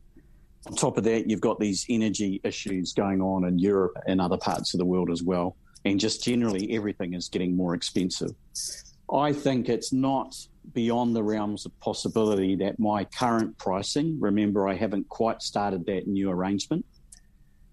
On 0.66 0.74
top 0.74 0.98
of 0.98 1.04
that, 1.04 1.30
you've 1.30 1.40
got 1.40 1.58
these 1.58 1.86
energy 1.88 2.40
issues 2.44 2.92
going 2.92 3.22
on 3.22 3.44
in 3.44 3.58
Europe 3.58 3.96
and 4.06 4.20
other 4.20 4.36
parts 4.36 4.74
of 4.74 4.78
the 4.78 4.84
world 4.84 5.10
as 5.10 5.22
well. 5.22 5.56
And 5.84 5.98
just 5.98 6.22
generally, 6.22 6.74
everything 6.76 7.14
is 7.14 7.28
getting 7.28 7.56
more 7.56 7.74
expensive. 7.74 8.32
I 9.12 9.32
think 9.32 9.68
it's 9.68 9.92
not 9.92 10.36
beyond 10.72 11.16
the 11.16 11.22
realms 11.22 11.66
of 11.66 11.78
possibility 11.80 12.54
that 12.56 12.78
my 12.78 13.04
current 13.04 13.58
pricing, 13.58 14.18
remember, 14.20 14.68
I 14.68 14.74
haven't 14.74 15.08
quite 15.08 15.42
started 15.42 15.86
that 15.86 16.06
new 16.06 16.30
arrangement, 16.30 16.84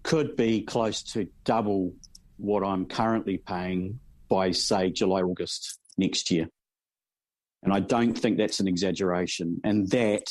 could 0.02 0.36
be 0.36 0.62
close 0.62 1.02
to 1.02 1.28
double 1.44 1.94
what 2.38 2.64
I'm 2.64 2.86
currently 2.86 3.38
paying 3.38 4.00
by, 4.28 4.52
say, 4.52 4.90
July, 4.90 5.22
August 5.22 5.78
next 5.96 6.30
year. 6.30 6.48
And 7.62 7.72
I 7.72 7.80
don't 7.80 8.14
think 8.14 8.38
that's 8.38 8.60
an 8.60 8.68
exaggeration. 8.68 9.60
And 9.64 9.88
that 9.90 10.24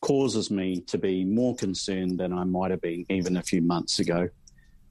causes 0.00 0.50
me 0.50 0.82
to 0.88 0.98
be 0.98 1.24
more 1.24 1.54
concerned 1.56 2.18
than 2.18 2.32
I 2.32 2.44
might 2.44 2.70
have 2.70 2.80
been 2.80 3.06
even 3.08 3.36
a 3.36 3.42
few 3.42 3.62
months 3.62 3.98
ago 4.00 4.28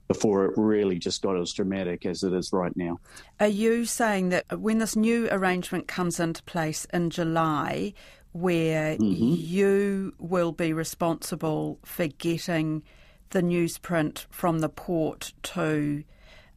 before 0.08 0.44
it 0.46 0.52
really 0.56 0.98
just 0.98 1.22
got 1.22 1.38
as 1.38 1.52
dramatic 1.52 2.04
as 2.04 2.22
it 2.22 2.32
is 2.32 2.52
right 2.52 2.76
now. 2.76 3.00
Are 3.40 3.48
you 3.48 3.84
saying 3.84 4.28
that 4.30 4.60
when 4.60 4.78
this 4.78 4.96
new 4.96 5.28
arrangement 5.30 5.88
comes 5.88 6.20
into 6.20 6.42
place 6.42 6.86
in 6.92 7.10
July, 7.10 7.94
where 8.32 8.96
mm-hmm. 8.96 9.34
you 9.36 10.12
will 10.18 10.52
be 10.52 10.72
responsible 10.72 11.78
for 11.84 12.08
getting 12.08 12.82
the 13.30 13.42
newsprint 13.42 14.26
from 14.30 14.58
the 14.60 14.68
port 14.68 15.32
to 15.42 16.04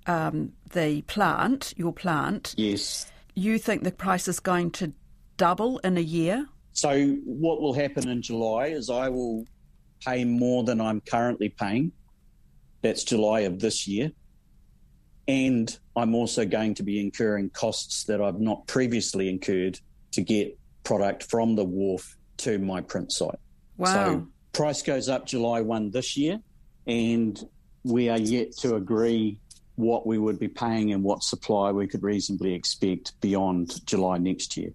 um, 0.08 0.54
the 0.72 1.01
plant, 1.04 1.74
your 1.77 1.94
plant. 1.94 2.56
Yes. 2.58 3.12
You 3.36 3.60
think 3.60 3.84
the 3.84 3.92
price 3.92 4.27
is 4.27 4.39
going 4.39 4.72
to 4.72 4.94
double 5.36 5.77
in 5.80 5.98
a 5.98 6.01
year? 6.01 6.48
So, 6.72 7.08
what 7.25 7.62
will 7.62 7.74
happen 7.74 8.08
in 8.08 8.22
July 8.22 8.68
is 8.68 8.89
I 8.89 9.10
will 9.10 9.46
pay 10.06 10.24
more 10.24 10.63
than 10.63 10.80
I'm 10.80 11.01
currently 11.01 11.50
paying. 11.50 11.92
That's 12.88 13.03
July 13.03 13.41
of 13.41 13.60
this 13.60 13.86
year. 13.86 14.13
And 15.27 15.77
I'm 15.98 16.15
also 16.15 16.46
going 16.46 16.74
to 16.75 16.84
be 16.84 17.01
incurring 17.01 17.50
costs 17.50 18.06
that 18.06 18.22
I've 18.22 18.39
not 18.39 18.65
previously 18.65 19.27
incurred 19.27 19.77
to 20.12 20.22
get 20.22 20.58
product 20.86 21.24
from 21.24 21.58
the 21.58 21.65
wharf 21.65 22.15
to 22.38 22.58
my 22.60 22.79
print 22.79 23.12
site. 23.12 23.39
Wow. 23.75 23.94
So, 23.94 24.27
price 24.53 24.82
goes 24.82 25.10
up 25.10 25.25
July 25.25 25.60
1 25.60 25.91
this 25.91 26.15
year 26.15 26.39
and 26.88 27.38
we 27.84 28.08
are 28.08 28.17
yet 28.17 28.56
to 28.60 28.75
agree 28.75 29.38
what 29.75 30.08
we 30.08 30.17
would 30.17 30.39
be 30.39 30.48
paying 30.48 30.94
and 30.94 31.03
what 31.03 31.24
supply 31.24 31.72
we 31.74 31.88
could 31.88 32.03
reasonably 32.03 32.53
expect 32.53 33.20
beyond 33.20 33.86
July 33.86 34.17
next 34.17 34.56
year. 34.56 34.72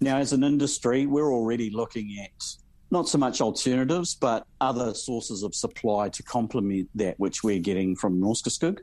Now, 0.00 0.16
as 0.16 0.32
an 0.32 0.44
industry, 0.44 1.06
we're 1.06 1.30
already 1.30 1.68
looking 1.68 2.16
at 2.24 2.56
not 2.92 3.08
so 3.08 3.18
much 3.18 3.40
alternatives, 3.40 4.14
but 4.14 4.46
other 4.60 4.94
sources 4.94 5.42
of 5.42 5.54
supply 5.54 6.08
to 6.10 6.22
complement 6.22 6.88
that 6.94 7.18
which 7.18 7.42
we're 7.42 7.58
getting 7.58 7.96
from 7.96 8.20
Norske 8.20 8.78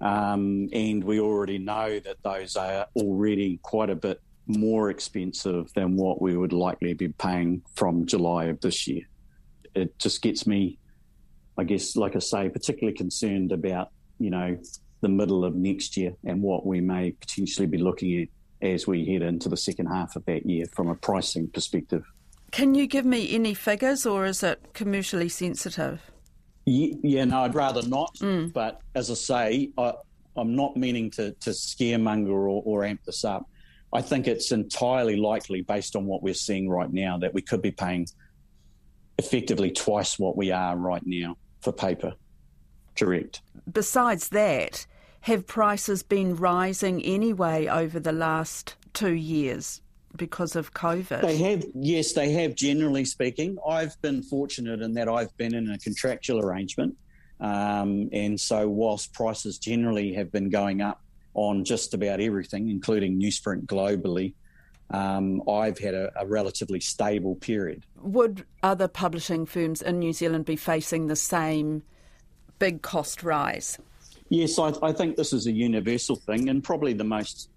Um, 0.00 0.68
and 0.72 1.04
we 1.04 1.20
already 1.20 1.58
know 1.58 2.00
that 2.00 2.16
those 2.22 2.56
are 2.56 2.86
already 2.96 3.58
quite 3.62 3.90
a 3.90 3.94
bit 3.94 4.20
more 4.46 4.90
expensive 4.90 5.72
than 5.74 5.96
what 5.96 6.20
we 6.20 6.36
would 6.36 6.52
likely 6.52 6.94
be 6.94 7.08
paying 7.08 7.62
from 7.74 8.06
July 8.06 8.46
of 8.46 8.60
this 8.60 8.88
year. 8.88 9.02
It 9.74 9.96
just 9.98 10.22
gets 10.22 10.46
me 10.46 10.80
I 11.60 11.64
guess, 11.64 11.94
like 11.94 12.16
I 12.16 12.20
say, 12.20 12.48
particularly 12.48 12.96
concerned 12.96 13.52
about, 13.52 13.90
you 14.18 14.30
know, 14.30 14.56
the 15.02 15.10
middle 15.10 15.44
of 15.44 15.54
next 15.54 15.94
year 15.94 16.14
and 16.24 16.40
what 16.40 16.64
we 16.64 16.80
may 16.80 17.10
potentially 17.10 17.66
be 17.66 17.76
looking 17.76 18.22
at 18.22 18.28
as 18.66 18.86
we 18.86 19.04
head 19.04 19.20
into 19.20 19.50
the 19.50 19.58
second 19.58 19.86
half 19.86 20.16
of 20.16 20.24
that 20.24 20.46
year 20.46 20.64
from 20.74 20.88
a 20.88 20.94
pricing 20.94 21.48
perspective. 21.48 22.02
Can 22.50 22.74
you 22.74 22.86
give 22.86 23.04
me 23.04 23.32
any 23.34 23.54
figures 23.54 24.04
or 24.06 24.26
is 24.26 24.42
it 24.42 24.72
commercially 24.74 25.28
sensitive? 25.28 26.10
Yeah, 26.66 27.24
no, 27.24 27.42
I'd 27.42 27.54
rather 27.54 27.86
not. 27.86 28.16
Mm. 28.16 28.52
But 28.52 28.80
as 28.94 29.10
I 29.10 29.14
say, 29.14 29.70
I, 29.78 29.94
am 30.36 30.54
not 30.54 30.76
meaning 30.76 31.10
to, 31.12 31.32
to 31.32 31.50
scaremonger 31.50 32.28
or, 32.30 32.62
or 32.64 32.84
amp 32.84 33.04
this 33.04 33.24
up. 33.24 33.48
I 33.92 34.02
think 34.02 34.28
it's 34.28 34.52
entirely 34.52 35.16
likely, 35.16 35.62
based 35.62 35.96
on 35.96 36.06
what 36.06 36.22
we're 36.22 36.34
seeing 36.34 36.68
right 36.68 36.92
now, 36.92 37.18
that 37.18 37.34
we 37.34 37.42
could 37.42 37.62
be 37.62 37.72
paying 37.72 38.06
effectively 39.18 39.70
twice 39.70 40.18
what 40.18 40.36
we 40.36 40.52
are 40.52 40.76
right 40.76 41.02
now 41.04 41.36
for 41.60 41.72
paper. 41.72 42.14
Correct. 42.96 43.42
Besides 43.70 44.28
that, 44.28 44.86
have 45.22 45.46
prices 45.46 46.02
been 46.02 46.36
rising 46.36 47.02
anyway 47.02 47.66
over 47.66 47.98
the 48.00 48.12
last 48.12 48.76
two 48.92 49.12
years 49.12 49.80
because 50.16 50.56
of 50.56 50.74
COVID? 50.74 51.22
They 51.22 51.36
have, 51.38 51.64
yes, 51.74 52.12
they 52.12 52.32
have, 52.32 52.54
generally 52.54 53.04
speaking. 53.04 53.58
I've 53.66 54.00
been 54.02 54.22
fortunate 54.22 54.80
in 54.82 54.94
that 54.94 55.08
I've 55.08 55.36
been 55.36 55.54
in 55.54 55.70
a 55.70 55.78
contractual 55.78 56.40
arrangement. 56.40 56.96
Um, 57.40 58.10
and 58.12 58.38
so, 58.38 58.68
whilst 58.68 59.12
prices 59.14 59.58
generally 59.58 60.12
have 60.14 60.30
been 60.30 60.50
going 60.50 60.82
up 60.82 61.00
on 61.34 61.64
just 61.64 61.94
about 61.94 62.20
everything, 62.20 62.68
including 62.68 63.18
newsprint 63.18 63.64
globally, 63.64 64.34
um, 64.90 65.48
I've 65.48 65.78
had 65.78 65.94
a, 65.94 66.10
a, 66.20 66.26
relatively 66.26 66.80
stable 66.80 67.36
period. 67.36 67.86
Would 68.02 68.44
other 68.62 68.88
publishing 68.88 69.46
firms 69.46 69.82
in 69.82 70.00
New 70.00 70.12
Zealand 70.12 70.44
be 70.44 70.56
facing 70.56 71.06
the 71.06 71.16
same 71.16 71.82
big 72.58 72.82
cost 72.82 73.22
rise? 73.22 73.78
Yes, 74.30 74.58
I, 74.58 74.72
I 74.82 74.92
think 74.92 75.16
this 75.16 75.32
is 75.32 75.46
a 75.46 75.52
universal 75.52 76.16
thing, 76.16 76.48
and 76.48 76.62
probably 76.62 76.92
the 76.92 77.04
most 77.04 77.48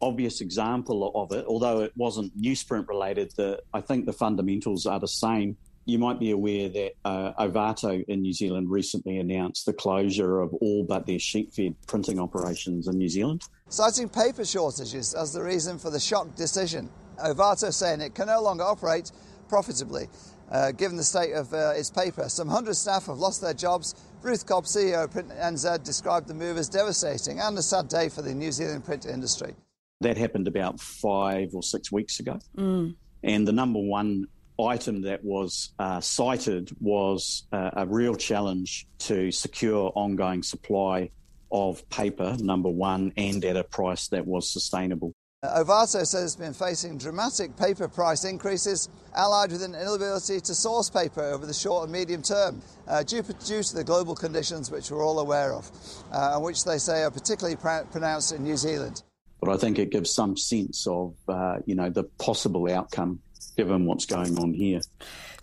obvious 0.00 0.40
example 0.40 1.12
of 1.14 1.32
it, 1.32 1.44
although 1.46 1.82
it 1.82 1.92
wasn't 1.96 2.36
newsprint 2.40 2.88
related, 2.88 3.32
the, 3.36 3.60
I 3.72 3.80
think 3.80 4.06
the 4.06 4.12
fundamentals 4.12 4.86
are 4.86 5.00
the 5.00 5.08
same. 5.08 5.56
You 5.84 5.98
might 5.98 6.18
be 6.18 6.32
aware 6.32 6.68
that 6.68 6.92
uh, 7.04 7.32
Ovato 7.34 8.04
in 8.08 8.22
New 8.22 8.32
Zealand 8.32 8.70
recently 8.70 9.18
announced 9.18 9.66
the 9.66 9.72
closure 9.72 10.40
of 10.40 10.52
all 10.54 10.84
but 10.84 11.06
their 11.06 11.18
sheet-fed 11.18 11.76
printing 11.86 12.18
operations 12.18 12.88
in 12.88 12.98
New 12.98 13.08
Zealand 13.08 13.42
citing 13.68 14.08
paper 14.08 14.44
shortages 14.44 15.14
as 15.14 15.32
the 15.32 15.42
reason 15.42 15.78
for 15.78 15.90
the 15.90 15.98
shock 15.98 16.34
decision. 16.36 16.88
Ovato 17.24 17.72
saying 17.72 18.00
it 18.00 18.14
can 18.14 18.26
no 18.26 18.40
longer 18.40 18.64
operate 18.64 19.10
profitably. 19.48 20.08
uh, 20.50 20.70
given 20.72 20.96
the 20.96 21.02
state 21.02 21.32
of 21.32 21.52
uh, 21.52 21.72
its 21.74 21.90
paper. 21.90 22.28
Some 22.28 22.48
hundred 22.48 22.74
staff 22.74 23.06
have 23.06 23.18
lost 23.18 23.40
their 23.40 23.52
jobs. 23.52 23.94
Ruth 24.22 24.46
Cobb, 24.46 24.64
CEO 24.64 25.04
of 25.04 25.10
Print 25.10 25.30
NZ, 25.30 25.82
described 25.82 26.28
the 26.28 26.34
move 26.34 26.56
as 26.56 26.68
devastating 26.68 27.40
and 27.40 27.58
a 27.58 27.62
sad 27.62 27.88
day 27.88 28.08
for 28.08 28.22
the 28.22 28.34
New 28.34 28.52
Zealand 28.52 28.84
print 28.84 29.06
industry. 29.06 29.54
That 30.00 30.16
happened 30.16 30.46
about 30.46 30.80
five 30.80 31.54
or 31.54 31.62
six 31.62 31.90
weeks 31.90 32.20
ago. 32.20 32.38
Mm. 32.56 32.94
And 33.22 33.48
the 33.48 33.52
number 33.52 33.80
one 33.80 34.26
item 34.58 35.02
that 35.02 35.24
was 35.24 35.72
uh, 35.78 36.00
cited 36.00 36.70
was 36.80 37.44
uh, 37.52 37.70
a 37.74 37.86
real 37.86 38.14
challenge 38.14 38.86
to 38.98 39.30
secure 39.30 39.92
ongoing 39.94 40.42
supply 40.42 41.10
of 41.52 41.88
paper, 41.90 42.36
number 42.40 42.68
one, 42.68 43.12
and 43.16 43.44
at 43.44 43.56
a 43.56 43.64
price 43.64 44.08
that 44.08 44.26
was 44.26 44.50
sustainable. 44.50 45.12
Uh, 45.42 45.62
Ovato 45.62 46.04
says 46.04 46.14
it's 46.14 46.36
been 46.36 46.54
facing 46.54 46.98
dramatic 46.98 47.56
paper 47.56 47.86
price 47.86 48.24
increases, 48.24 48.88
allied 49.14 49.52
with 49.52 49.62
an 49.62 49.74
inability 49.74 50.40
to 50.40 50.54
source 50.54 50.90
paper 50.90 51.22
over 51.22 51.46
the 51.46 51.54
short 51.54 51.84
and 51.84 51.92
medium 51.92 52.22
term, 52.22 52.60
uh, 52.88 53.02
due, 53.02 53.22
due, 53.44 53.62
to 53.62 53.74
the 53.74 53.84
global 53.84 54.14
conditions 54.14 54.70
which 54.70 54.90
we're 54.90 55.04
all 55.04 55.20
aware 55.20 55.52
of, 55.52 55.70
uh, 56.12 56.32
and 56.34 56.42
which 56.42 56.64
they 56.64 56.78
say 56.78 57.02
are 57.02 57.10
particularly 57.10 57.56
pr- 57.56 57.86
pronounced 57.90 58.32
in 58.32 58.42
New 58.42 58.56
Zealand. 58.56 59.02
But 59.40 59.50
I 59.50 59.56
think 59.56 59.78
it 59.78 59.90
gives 59.90 60.10
some 60.10 60.36
sense 60.36 60.86
of, 60.86 61.14
uh, 61.28 61.58
you 61.66 61.74
know, 61.74 61.90
the 61.90 62.04
possible 62.04 62.70
outcome 62.70 63.20
given 63.56 63.86
what's 63.86 64.06
going 64.06 64.38
on 64.38 64.54
here. 64.54 64.80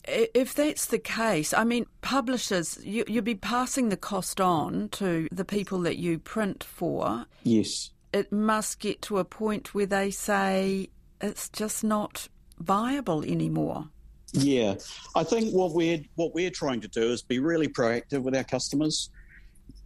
If 0.06 0.54
that's 0.54 0.88
the 0.88 1.00
case, 1.00 1.54
I 1.54 1.64
mean, 1.64 1.86
publishers, 2.02 2.80
you, 2.84 3.06
you'll 3.08 3.24
be 3.24 3.36
passing 3.36 3.90
the 3.90 3.98
cost 3.98 4.42
on 4.42 4.90
to 4.90 5.30
the 5.32 5.46
people 5.46 5.80
that 5.82 5.98
you 5.98 6.20
print 6.20 6.64
for. 6.64 7.26
Yes. 7.44 7.92
It 8.12 8.32
must 8.32 8.80
get 8.80 9.02
to 9.04 9.20
a 9.20 9.26
point 9.26 9.74
where 9.74 9.86
they 9.86 10.12
say 10.12 10.90
it's 11.22 11.50
just 11.50 11.84
not 11.84 12.28
viable 12.60 13.24
anymore. 13.24 13.88
Yeah, 14.34 14.76
I 15.16 15.24
think 15.24 15.54
what 15.54 15.74
we're 15.74 16.02
what 16.16 16.34
we're 16.34 16.50
trying 16.50 16.82
to 16.82 16.88
do 16.88 17.04
is 17.04 17.22
be 17.22 17.38
really 17.38 17.68
proactive 17.68 18.24
with 18.24 18.36
our 18.36 18.44
customers, 18.44 19.12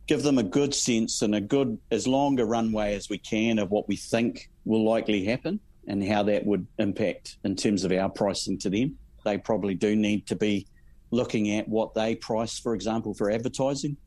give 0.07 0.23
them 0.23 0.37
a 0.37 0.43
good 0.43 0.73
sense 0.73 1.21
and 1.21 1.35
a 1.35 1.41
good 1.41 1.77
as 1.91 2.07
long 2.07 2.39
a 2.39 2.45
runway 2.45 2.95
as 2.95 3.09
we 3.09 3.17
can 3.17 3.59
of 3.59 3.69
what 3.69 3.87
we 3.87 3.95
think 3.95 4.49
will 4.65 4.85
likely 4.85 5.25
happen 5.25 5.59
and 5.87 6.03
how 6.03 6.23
that 6.23 6.45
would 6.45 6.65
impact 6.79 7.37
in 7.43 7.55
terms 7.55 7.83
of 7.83 7.91
our 7.91 8.09
pricing 8.09 8.57
to 8.57 8.69
them 8.69 8.97
they 9.27 9.37
probably 9.37 9.75
do 9.75 9.95
need 9.95 10.25
to 10.27 10.35
be 10.35 10.67
looking 11.11 11.51
at 11.57 11.67
what 11.67 11.93
they 11.93 12.15
price, 12.15 12.59
for 12.59 12.73
example, 12.73 13.13
for 13.13 13.29
advertising, 13.29 13.97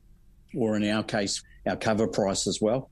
or 0.55 0.75
in 0.75 0.89
our 0.89 1.03
case, 1.03 1.43
our 1.67 1.75
cover 1.75 2.07
price 2.07 2.47
as 2.47 2.59
well, 2.59 2.89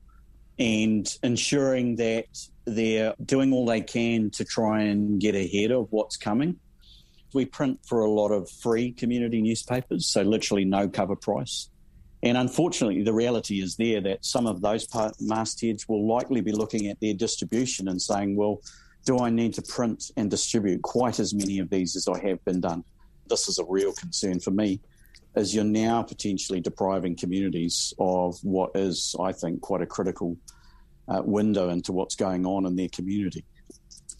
and 0.58 1.18
ensuring 1.22 1.96
that 1.96 2.26
they're 2.64 3.14
doing 3.24 3.52
all 3.52 3.66
they 3.66 3.80
can 3.80 4.30
to 4.30 4.44
try 4.44 4.82
and 4.82 5.20
get 5.20 5.34
ahead 5.34 5.72
of 5.72 5.88
what's 5.90 6.16
coming. 6.16 6.56
We 7.32 7.44
print 7.44 7.80
for 7.84 8.00
a 8.00 8.10
lot 8.10 8.30
of 8.30 8.50
free 8.50 8.92
community 8.92 9.42
newspapers, 9.42 10.08
so 10.08 10.22
literally 10.22 10.64
no 10.64 10.88
cover 10.88 11.16
price. 11.16 11.68
And 12.22 12.36
unfortunately, 12.36 13.02
the 13.02 13.14
reality 13.14 13.62
is 13.62 13.76
there 13.76 14.00
that 14.02 14.24
some 14.24 14.46
of 14.46 14.60
those 14.60 14.86
mastheads 15.20 15.88
will 15.88 16.06
likely 16.06 16.40
be 16.42 16.52
looking 16.52 16.88
at 16.88 17.00
their 17.00 17.14
distribution 17.14 17.88
and 17.88 18.00
saying, 18.00 18.36
well, 18.36 18.60
do 19.06 19.18
I 19.18 19.30
need 19.30 19.54
to 19.54 19.62
print 19.62 20.10
and 20.16 20.30
distribute 20.30 20.82
quite 20.82 21.18
as 21.18 21.32
many 21.32 21.58
of 21.58 21.70
these 21.70 21.96
as 21.96 22.06
I 22.06 22.20
have 22.28 22.44
been 22.44 22.60
done? 22.60 22.84
This 23.28 23.48
is 23.48 23.58
a 23.58 23.64
real 23.64 23.92
concern 23.94 24.40
for 24.40 24.50
me, 24.50 24.80
as 25.34 25.54
you're 25.54 25.64
now 25.64 26.02
potentially 26.02 26.60
depriving 26.60 27.16
communities 27.16 27.94
of 27.98 28.36
what 28.42 28.72
is, 28.74 29.16
I 29.18 29.32
think, 29.32 29.62
quite 29.62 29.80
a 29.80 29.86
critical 29.86 30.36
uh, 31.08 31.22
window 31.24 31.70
into 31.70 31.92
what's 31.92 32.16
going 32.16 32.44
on 32.44 32.66
in 32.66 32.76
their 32.76 32.88
community. 32.88 33.44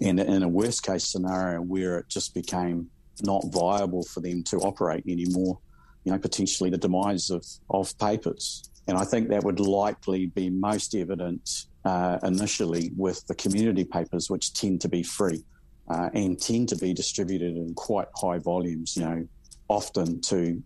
And 0.00 0.18
in 0.18 0.42
a 0.42 0.48
worst 0.48 0.82
case 0.82 1.04
scenario 1.04 1.60
where 1.60 1.98
it 1.98 2.08
just 2.08 2.34
became 2.34 2.88
not 3.22 3.44
viable 3.52 4.04
for 4.04 4.20
them 4.20 4.42
to 4.44 4.56
operate 4.60 5.04
anymore, 5.06 5.58
you 6.04 6.12
know, 6.12 6.18
potentially 6.18 6.70
the 6.70 6.78
demise 6.78 7.30
of, 7.30 7.44
of 7.68 7.96
papers. 7.98 8.64
And 8.88 8.96
I 8.96 9.04
think 9.04 9.28
that 9.28 9.44
would 9.44 9.60
likely 9.60 10.26
be 10.26 10.50
most 10.50 10.94
evident 10.94 11.66
uh, 11.84 12.18
initially 12.22 12.90
with 12.96 13.26
the 13.26 13.34
community 13.34 13.84
papers, 13.84 14.28
which 14.28 14.52
tend 14.54 14.80
to 14.80 14.88
be 14.88 15.02
free 15.02 15.44
uh, 15.88 16.08
and 16.14 16.40
tend 16.40 16.68
to 16.70 16.76
be 16.76 16.92
distributed 16.94 17.56
in 17.56 17.74
quite 17.74 18.08
high 18.16 18.38
volumes, 18.38 18.96
you 18.96 19.04
know, 19.04 19.28
often 19.68 20.20
to 20.22 20.62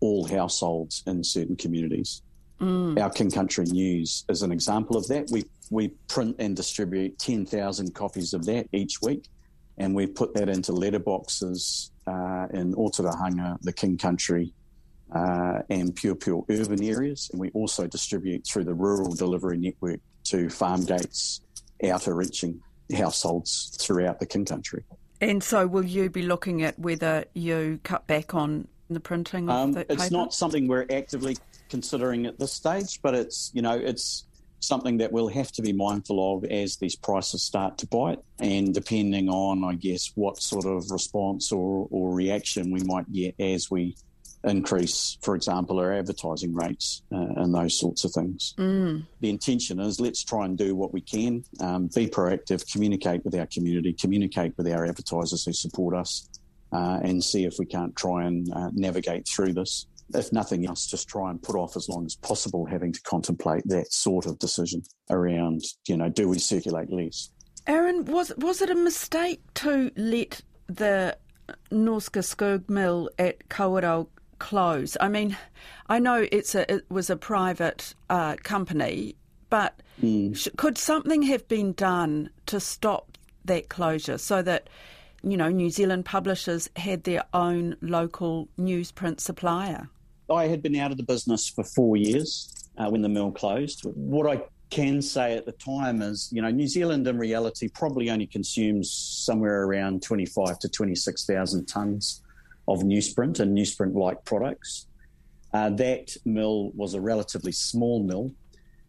all 0.00 0.26
households 0.26 1.02
in 1.06 1.24
certain 1.24 1.56
communities. 1.56 2.22
Mm. 2.60 2.98
Our 3.00 3.10
King 3.10 3.30
Country 3.30 3.64
News 3.64 4.24
is 4.28 4.42
an 4.42 4.52
example 4.52 4.96
of 4.96 5.06
that. 5.08 5.28
We 5.30 5.44
we 5.70 5.88
print 6.08 6.36
and 6.38 6.56
distribute 6.56 7.18
ten 7.18 7.44
thousand 7.44 7.94
copies 7.94 8.32
of 8.32 8.46
that 8.46 8.68
each 8.72 9.02
week, 9.02 9.28
and 9.76 9.94
we 9.94 10.06
put 10.06 10.32
that 10.34 10.48
into 10.48 10.72
letterboxes 10.72 11.90
uh, 12.06 12.46
in 12.54 12.74
Otorohanga, 12.74 13.60
the 13.62 13.72
King 13.72 13.98
Country, 13.98 14.54
uh, 15.12 15.60
and 15.70 15.94
Piopio 15.94 16.44
urban 16.50 16.82
areas, 16.82 17.30
and 17.32 17.40
we 17.40 17.50
also 17.50 17.86
distribute 17.86 18.46
through 18.46 18.64
the 18.64 18.74
rural 18.74 19.14
delivery 19.14 19.56
network 19.56 20.00
to 20.24 20.50
farm 20.50 20.84
gates, 20.84 21.40
outer 21.84 22.14
reaching 22.14 22.60
households 22.96 23.76
throughout 23.80 24.20
the 24.20 24.26
King 24.26 24.44
Country. 24.44 24.84
And 25.20 25.42
so, 25.42 25.66
will 25.66 25.84
you 25.84 26.10
be 26.10 26.22
looking 26.22 26.62
at 26.62 26.78
whether 26.78 27.24
you 27.34 27.80
cut 27.84 28.06
back 28.06 28.34
on 28.34 28.68
the 28.90 29.00
printing 29.00 29.48
of 29.48 29.56
um, 29.56 29.72
the 29.72 29.80
It's 29.92 30.04
paper? 30.04 30.14
not 30.14 30.34
something 30.34 30.68
we're 30.68 30.86
actively 30.90 31.36
considering 31.68 32.26
at 32.26 32.38
this 32.38 32.52
stage, 32.52 33.00
but 33.02 33.14
it's 33.14 33.50
you 33.54 33.62
know 33.62 33.72
it's 33.72 34.24
something 34.60 34.96
that 34.98 35.12
we'll 35.12 35.28
have 35.28 35.52
to 35.52 35.62
be 35.62 35.72
mindful 35.72 36.36
of 36.36 36.44
as 36.44 36.76
these 36.76 36.96
prices 36.96 37.42
start 37.42 37.78
to 37.78 37.86
bite, 37.86 38.18
and 38.38 38.74
depending 38.74 39.28
on 39.28 39.64
I 39.64 39.74
guess 39.74 40.12
what 40.16 40.40
sort 40.42 40.66
of 40.66 40.90
response 40.90 41.52
or, 41.52 41.86
or 41.90 42.14
reaction 42.14 42.70
we 42.70 42.80
might 42.80 43.10
get 43.12 43.34
as 43.38 43.70
we 43.70 43.96
increase, 44.46 45.18
for 45.22 45.34
example, 45.34 45.78
our 45.78 45.92
advertising 45.92 46.54
rates 46.54 47.02
uh, 47.12 47.18
and 47.36 47.54
those 47.54 47.78
sorts 47.78 48.04
of 48.04 48.12
things. 48.12 48.54
Mm. 48.58 49.06
The 49.20 49.30
intention 49.30 49.80
is 49.80 50.00
let's 50.00 50.24
try 50.24 50.44
and 50.44 50.56
do 50.56 50.74
what 50.74 50.92
we 50.92 51.00
can, 51.00 51.44
um, 51.60 51.88
be 51.94 52.06
proactive, 52.06 52.70
communicate 52.70 53.24
with 53.24 53.34
our 53.34 53.46
community, 53.46 53.92
communicate 53.92 54.56
with 54.56 54.68
our 54.68 54.86
advertisers 54.86 55.44
who 55.44 55.52
support 55.52 55.94
us, 55.94 56.28
uh, 56.72 57.00
and 57.02 57.22
see 57.22 57.44
if 57.44 57.54
we 57.58 57.66
can't 57.66 57.94
try 57.96 58.24
and 58.24 58.52
uh, 58.54 58.70
navigate 58.72 59.28
through 59.28 59.52
this. 59.52 59.86
If 60.14 60.32
nothing 60.32 60.66
else, 60.66 60.86
just 60.86 61.08
try 61.08 61.30
and 61.30 61.42
put 61.42 61.56
off 61.56 61.76
as 61.76 61.88
long 61.88 62.06
as 62.06 62.14
possible 62.14 62.64
having 62.64 62.92
to 62.92 63.02
contemplate 63.02 63.64
that 63.66 63.92
sort 63.92 64.26
of 64.26 64.38
decision 64.38 64.82
around, 65.10 65.62
you 65.88 65.96
know, 65.96 66.08
do 66.08 66.28
we 66.28 66.38
circulate 66.38 66.92
less? 66.92 67.30
Aaron, 67.66 68.04
was 68.04 68.32
was 68.36 68.62
it 68.62 68.70
a 68.70 68.76
mistake 68.76 69.40
to 69.54 69.90
let 69.96 70.42
the 70.68 71.16
Norske 71.72 72.22
Skog 72.22 72.68
mill 72.68 73.10
at 73.18 73.48
Kawerau 73.48 74.06
close? 74.38 74.96
I 75.00 75.08
mean, 75.08 75.36
I 75.88 75.98
know 75.98 76.26
it's 76.30 76.54
a 76.54 76.70
it 76.72 76.84
was 76.90 77.10
a 77.10 77.16
private 77.16 77.94
uh, 78.10 78.36
company, 78.42 79.16
but 79.50 79.80
mm. 80.02 80.36
sh- 80.36 80.48
could 80.56 80.78
something 80.78 81.22
have 81.22 81.46
been 81.48 81.72
done 81.72 82.30
to 82.46 82.60
stop 82.60 83.18
that 83.44 83.68
closure 83.68 84.18
so 84.18 84.42
that 84.42 84.68
you 85.22 85.36
know 85.36 85.48
New 85.48 85.70
Zealand 85.70 86.04
publishers 86.04 86.68
had 86.76 87.04
their 87.04 87.24
own 87.32 87.76
local 87.80 88.48
newsprint 88.58 89.20
supplier? 89.20 89.88
I 90.30 90.48
had 90.48 90.62
been 90.62 90.76
out 90.76 90.90
of 90.90 90.96
the 90.96 91.04
business 91.04 91.48
for 91.48 91.62
four 91.62 91.96
years 91.96 92.52
uh, 92.78 92.88
when 92.88 93.02
the 93.02 93.08
mill 93.08 93.30
closed. 93.30 93.84
What 93.84 94.26
I 94.26 94.42
can 94.70 95.00
say 95.00 95.36
at 95.36 95.46
the 95.46 95.52
time 95.52 96.02
is, 96.02 96.28
you 96.32 96.42
know, 96.42 96.50
New 96.50 96.66
Zealand 96.66 97.06
in 97.06 97.18
reality 97.18 97.68
probably 97.68 98.10
only 98.10 98.26
consumes 98.26 98.90
somewhere 98.90 99.62
around 99.62 100.02
25 100.02 100.58
to 100.58 100.68
26,000 100.68 101.66
tonnes 101.66 102.20
of 102.68 102.80
newsprint 102.80 103.40
and 103.40 103.56
newsprint-like 103.56 104.24
products. 104.24 104.86
Uh, 105.52 105.70
that 105.70 106.16
mill 106.24 106.70
was 106.74 106.94
a 106.94 107.00
relatively 107.00 107.52
small 107.52 108.02
mill, 108.02 108.30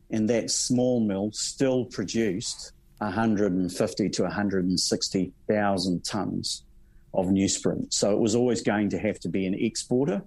and 0.10 0.30
that 0.30 0.50
small 0.52 1.00
mill 1.00 1.32
still 1.32 1.86
produced 1.86 2.74
150 3.00 4.10
to 4.10 4.24
160,000 4.24 6.04
tonnes 6.04 6.64
of 7.14 7.28
newsprint. 7.28 7.94
So 7.94 8.12
it 8.12 8.20
was 8.20 8.36
always 8.36 8.62
going 8.62 8.90
to 8.90 9.00
have 9.00 9.20
to 9.22 9.30
be 9.30 9.46
an 9.46 9.54
exporter. 9.54 10.22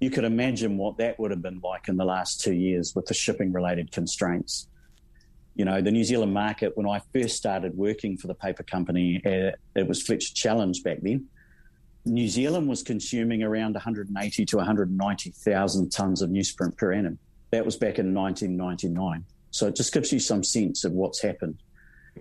You 0.00 0.10
could 0.10 0.24
imagine 0.24 0.76
what 0.76 0.96
that 0.98 1.18
would 1.18 1.30
have 1.30 1.42
been 1.42 1.60
like 1.62 1.88
in 1.88 1.96
the 1.96 2.04
last 2.04 2.40
two 2.40 2.54
years 2.54 2.94
with 2.94 3.06
the 3.06 3.14
shipping 3.14 3.52
related 3.52 3.92
constraints. 3.92 4.66
You 5.54 5.64
know, 5.64 5.80
the 5.80 5.90
New 5.90 6.04
Zealand 6.04 6.32
market, 6.32 6.76
when 6.76 6.88
I 6.88 7.02
first 7.12 7.36
started 7.36 7.76
working 7.76 8.16
for 8.16 8.26
the 8.26 8.34
paper 8.34 8.62
company, 8.62 9.20
uh, 9.26 9.50
it 9.74 9.86
was 9.86 10.02
Fletcher 10.02 10.34
Challenge 10.34 10.82
back 10.82 10.98
then. 11.02 11.26
New 12.10 12.28
Zealand 12.28 12.68
was 12.68 12.82
consuming 12.82 13.44
around 13.44 13.74
180 13.74 14.44
to 14.44 14.56
190,000 14.56 15.90
tonnes 15.90 16.22
of 16.22 16.30
newsprint 16.30 16.76
per 16.76 16.92
annum. 16.92 17.18
That 17.52 17.64
was 17.64 17.76
back 17.76 18.00
in 18.00 18.12
1999. 18.12 19.24
So 19.52 19.68
it 19.68 19.76
just 19.76 19.92
gives 19.92 20.12
you 20.12 20.18
some 20.18 20.42
sense 20.42 20.84
of 20.84 20.92
what's 20.92 21.22
happened. 21.22 21.58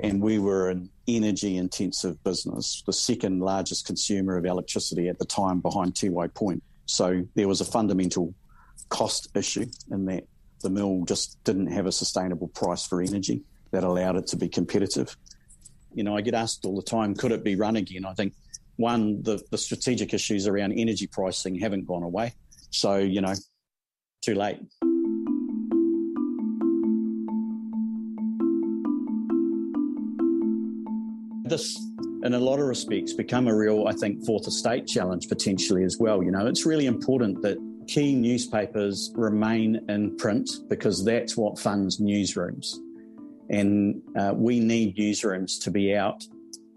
And 0.01 0.21
we 0.21 0.37
were 0.37 0.69
an 0.69 0.89
energy 1.07 1.57
intensive 1.57 2.23
business, 2.23 2.83
the 2.85 2.93
second 2.93 3.39
largest 3.39 3.87
consumer 3.87 4.37
of 4.37 4.45
electricity 4.45 5.09
at 5.09 5.17
the 5.17 5.25
time 5.25 5.59
behind 5.59 5.95
Tiwai 5.95 6.31
Point. 6.35 6.61
So 6.85 7.25
there 7.33 7.47
was 7.47 7.59
a 7.59 7.65
fundamental 7.65 8.35
cost 8.89 9.35
issue 9.35 9.65
in 9.91 10.05
that 10.05 10.25
the 10.61 10.69
mill 10.69 11.03
just 11.05 11.43
didn't 11.43 11.67
have 11.67 11.87
a 11.87 11.91
sustainable 11.91 12.49
price 12.49 12.85
for 12.85 13.01
energy 13.01 13.41
that 13.71 13.83
allowed 13.83 14.17
it 14.17 14.27
to 14.27 14.37
be 14.37 14.49
competitive. 14.49 15.17
You 15.95 16.03
know, 16.03 16.15
I 16.15 16.21
get 16.21 16.35
asked 16.35 16.65
all 16.65 16.75
the 16.75 16.83
time, 16.83 17.15
could 17.15 17.31
it 17.31 17.43
be 17.43 17.55
run 17.55 17.75
again? 17.75 18.05
I 18.05 18.13
think 18.13 18.33
one, 18.79 19.21
the, 19.23 19.41
the 19.51 19.57
strategic 19.57 20.13
issues 20.13 20.47
around 20.47 20.71
energy 20.71 21.05
pricing 21.05 21.59
haven't 21.59 21.85
gone 21.85 22.03
away. 22.03 22.33
So, 22.71 22.95
you 22.97 23.19
know, 23.19 23.33
too 24.21 24.35
late. 24.35 24.59
This, 31.43 31.77
in 32.23 32.33
a 32.33 32.39
lot 32.39 32.59
of 32.59 32.67
respects, 32.67 33.11
become 33.11 33.47
a 33.47 33.55
real, 33.55 33.87
I 33.87 33.93
think, 33.93 34.25
fourth 34.25 34.47
estate 34.47 34.87
challenge 34.87 35.27
potentially 35.27 35.83
as 35.83 35.97
well. 35.99 36.23
You 36.23 36.31
know, 36.31 36.47
it's 36.47 36.65
really 36.65 36.85
important 36.85 37.41
that 37.41 37.57
key 37.87 38.15
newspapers 38.15 39.11
remain 39.15 39.81
in 39.89 40.15
print 40.15 40.49
because 40.69 41.03
that's 41.03 41.35
what 41.35 41.59
funds 41.59 41.99
newsrooms. 41.99 42.75
And 43.49 44.01
uh, 44.17 44.31
we 44.35 44.61
need 44.61 44.95
newsrooms 44.95 45.61
to 45.63 45.71
be 45.71 45.95
out, 45.95 46.23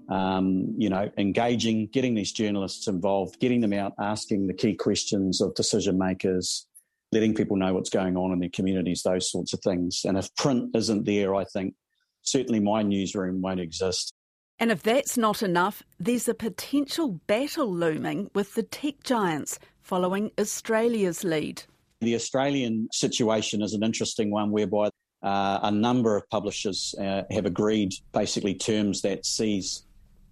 um, 0.09 0.75
you 0.77 0.89
know, 0.89 1.11
engaging, 1.17 1.89
getting 1.89 2.15
these 2.15 2.33
journalists 2.33 2.89
involved, 2.89 3.39
getting 3.41 3.61
them 3.61 3.73
out, 3.73 3.95
asking 3.99 4.47
the 4.47 4.55
key 4.55 4.75
questions 4.75 5.41
of 5.41 5.55
decision 5.55 5.99
makers, 5.99 6.67
letting 7.13 7.35
people 7.35 7.57
know 7.57 7.75
what's 7.75 7.91
going 7.91 8.17
on 8.17 8.33
in 8.33 8.41
their 8.41 8.49
communities, 8.49 9.03
those 9.03 9.31
sorts 9.31 9.53
of 9.53 9.61
things. 9.61 10.03
And 10.05 10.19
if 10.19 10.35
print 10.37 10.75
isn't 10.75 11.05
there, 11.05 11.35
I 11.35 11.45
think 11.45 11.75
certainly 12.23 12.61
my 12.61 12.83
newsroom 12.83 13.41
won't 13.43 13.61
exist. 13.61 14.13
And 14.59 14.71
if 14.71 14.83
that's 14.83 15.17
not 15.17 15.43
enough, 15.43 15.83
there's 15.99 16.29
a 16.29 16.35
potential 16.35 17.21
battle 17.27 17.73
looming 17.73 18.31
with 18.35 18.55
the 18.55 18.63
tech 18.63 19.03
giants 19.03 19.59
following 19.83 20.31
Australia's 20.39 21.25
lead. 21.25 21.65
The 22.01 22.15
Australian 22.15 22.89
situation 22.93 23.63
is 23.63 23.75
an 23.75 23.83
interesting 23.83 24.31
one 24.31 24.51
whereby 24.51 24.91
uh, 25.23 25.61
a 25.63 25.71
number 25.71 26.17
of 26.17 26.29
publishers 26.31 26.95
uh, 27.01 27.23
have 27.31 27.47
agreed 27.47 27.93
basically 28.13 28.55
terms 28.55 29.03
that 29.03 29.25
sees 29.25 29.85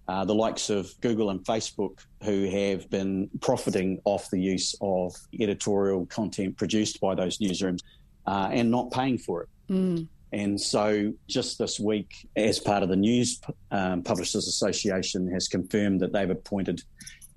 uh, 0.07 0.25
the 0.25 0.35
likes 0.35 0.69
of 0.69 0.93
Google 1.01 1.29
and 1.29 1.39
Facebook, 1.41 1.99
who 2.23 2.49
have 2.49 2.89
been 2.89 3.29
profiting 3.39 4.01
off 4.03 4.29
the 4.29 4.39
use 4.39 4.75
of 4.81 5.15
editorial 5.39 6.05
content 6.07 6.57
produced 6.57 6.99
by 6.99 7.15
those 7.15 7.37
newsrooms 7.37 7.79
uh, 8.25 8.49
and 8.51 8.69
not 8.69 8.91
paying 8.91 9.17
for 9.17 9.43
it. 9.43 9.49
Mm. 9.69 10.07
And 10.33 10.59
so, 10.59 11.13
just 11.27 11.59
this 11.59 11.79
week, 11.79 12.27
as 12.35 12.57
part 12.59 12.83
of 12.83 12.89
the 12.89 12.95
News 12.95 13.41
um, 13.71 14.01
Publishers 14.01 14.47
Association, 14.47 15.29
has 15.31 15.47
confirmed 15.47 15.99
that 15.99 16.13
they've 16.13 16.29
appointed 16.29 16.83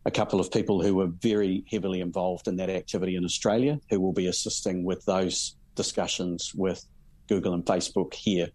a 0.06 0.10
couple 0.10 0.38
of 0.38 0.50
people 0.50 0.82
who 0.82 0.94
were 0.94 1.06
very 1.06 1.64
heavily 1.70 2.00
involved 2.00 2.46
in 2.46 2.56
that 2.56 2.70
activity 2.70 3.16
in 3.16 3.24
Australia, 3.24 3.80
who 3.90 4.00
will 4.00 4.12
be 4.12 4.26
assisting 4.28 4.84
with 4.84 5.04
those 5.06 5.56
discussions 5.74 6.52
with 6.54 6.84
Google 7.28 7.54
and 7.54 7.64
Facebook 7.64 8.14
here. 8.14 8.48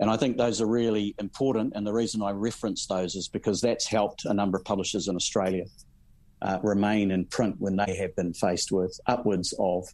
And 0.00 0.10
I 0.10 0.16
think 0.16 0.38
those 0.38 0.62
are 0.62 0.66
really 0.66 1.14
important. 1.18 1.74
And 1.76 1.86
the 1.86 1.92
reason 1.92 2.22
I 2.22 2.30
reference 2.30 2.86
those 2.86 3.14
is 3.14 3.28
because 3.28 3.60
that's 3.60 3.86
helped 3.86 4.24
a 4.24 4.32
number 4.32 4.56
of 4.56 4.64
publishers 4.64 5.08
in 5.08 5.14
Australia 5.14 5.64
uh, 6.40 6.58
remain 6.62 7.10
in 7.10 7.26
print 7.26 7.56
when 7.58 7.76
they 7.76 7.96
have 7.96 8.16
been 8.16 8.32
faced 8.32 8.72
with 8.72 8.98
upwards 9.06 9.52
of 9.58 9.86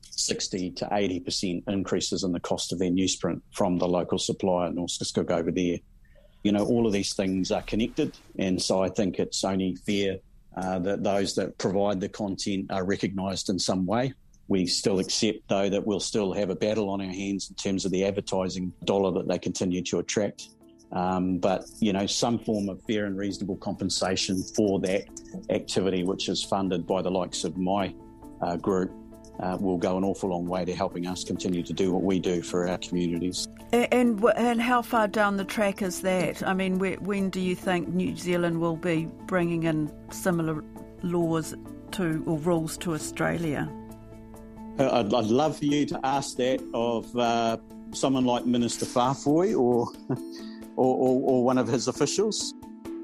60 0.00 0.70
to 0.70 0.86
80% 0.86 1.62
increases 1.68 2.24
in 2.24 2.32
the 2.32 2.40
cost 2.40 2.72
of 2.72 2.78
their 2.78 2.90
newsprint 2.90 3.42
from 3.52 3.76
the 3.76 3.86
local 3.86 4.18
supplier, 4.18 4.72
North 4.72 4.92
Norske 4.98 5.30
over 5.30 5.52
there. 5.52 5.76
You 6.42 6.52
know, 6.52 6.64
all 6.64 6.86
of 6.86 6.94
these 6.94 7.14
things 7.14 7.52
are 7.52 7.62
connected. 7.62 8.16
And 8.38 8.60
so 8.60 8.82
I 8.82 8.88
think 8.88 9.18
it's 9.18 9.44
only 9.44 9.76
fair 9.86 10.16
uh, 10.56 10.78
that 10.78 11.02
those 11.02 11.34
that 11.34 11.58
provide 11.58 12.00
the 12.00 12.08
content 12.08 12.70
are 12.70 12.84
recognised 12.84 13.50
in 13.50 13.58
some 13.58 13.84
way. 13.84 14.14
We 14.48 14.66
still 14.66 14.98
accept, 15.00 15.48
though, 15.48 15.68
that 15.68 15.86
we'll 15.86 16.00
still 16.00 16.32
have 16.32 16.50
a 16.50 16.56
battle 16.56 16.88
on 16.90 17.00
our 17.00 17.12
hands 17.12 17.50
in 17.50 17.56
terms 17.56 17.84
of 17.84 17.90
the 17.90 18.04
advertising 18.04 18.72
dollar 18.84 19.10
that 19.12 19.28
they 19.28 19.38
continue 19.38 19.82
to 19.84 19.98
attract. 19.98 20.48
Um, 20.92 21.38
but 21.38 21.64
you 21.80 21.92
know, 21.92 22.06
some 22.06 22.38
form 22.38 22.68
of 22.68 22.80
fair 22.84 23.06
and 23.06 23.16
reasonable 23.16 23.56
compensation 23.56 24.42
for 24.54 24.78
that 24.80 25.04
activity, 25.50 26.04
which 26.04 26.28
is 26.28 26.44
funded 26.44 26.86
by 26.86 27.02
the 27.02 27.10
likes 27.10 27.44
of 27.44 27.56
my 27.56 27.94
uh, 28.40 28.56
group, 28.56 28.92
uh, 29.40 29.56
will 29.60 29.78
go 29.78 29.98
an 29.98 30.04
awful 30.04 30.30
long 30.30 30.46
way 30.46 30.64
to 30.64 30.74
helping 30.74 31.06
us 31.06 31.24
continue 31.24 31.62
to 31.62 31.72
do 31.72 31.92
what 31.92 32.02
we 32.02 32.18
do 32.18 32.40
for 32.40 32.68
our 32.68 32.78
communities. 32.78 33.48
And, 33.72 33.92
and, 33.92 34.24
and 34.36 34.62
how 34.62 34.80
far 34.80 35.08
down 35.08 35.36
the 35.36 35.44
track 35.44 35.82
is 35.82 36.00
that? 36.02 36.46
I 36.46 36.54
mean, 36.54 36.78
when 36.78 37.30
do 37.30 37.40
you 37.40 37.54
think 37.54 37.88
New 37.88 38.16
Zealand 38.16 38.60
will 38.60 38.76
be 38.76 39.08
bringing 39.26 39.64
in 39.64 39.92
similar 40.10 40.64
laws 41.02 41.54
to 41.92 42.22
or 42.26 42.38
rules 42.38 42.78
to 42.78 42.94
Australia? 42.94 43.68
Uh, 44.78 45.00
I'd, 45.00 45.14
I'd 45.14 45.26
love 45.26 45.58
for 45.58 45.64
you 45.64 45.86
to 45.86 46.00
ask 46.04 46.36
that 46.36 46.62
of 46.74 47.16
uh, 47.16 47.56
someone 47.92 48.26
like 48.26 48.44
Minister 48.44 48.84
Faafoi 48.84 49.58
or, 49.58 49.88
or, 50.76 50.96
or, 50.96 51.30
or 51.30 51.44
one 51.44 51.56
of 51.56 51.66
his 51.66 51.88
officials. 51.88 52.52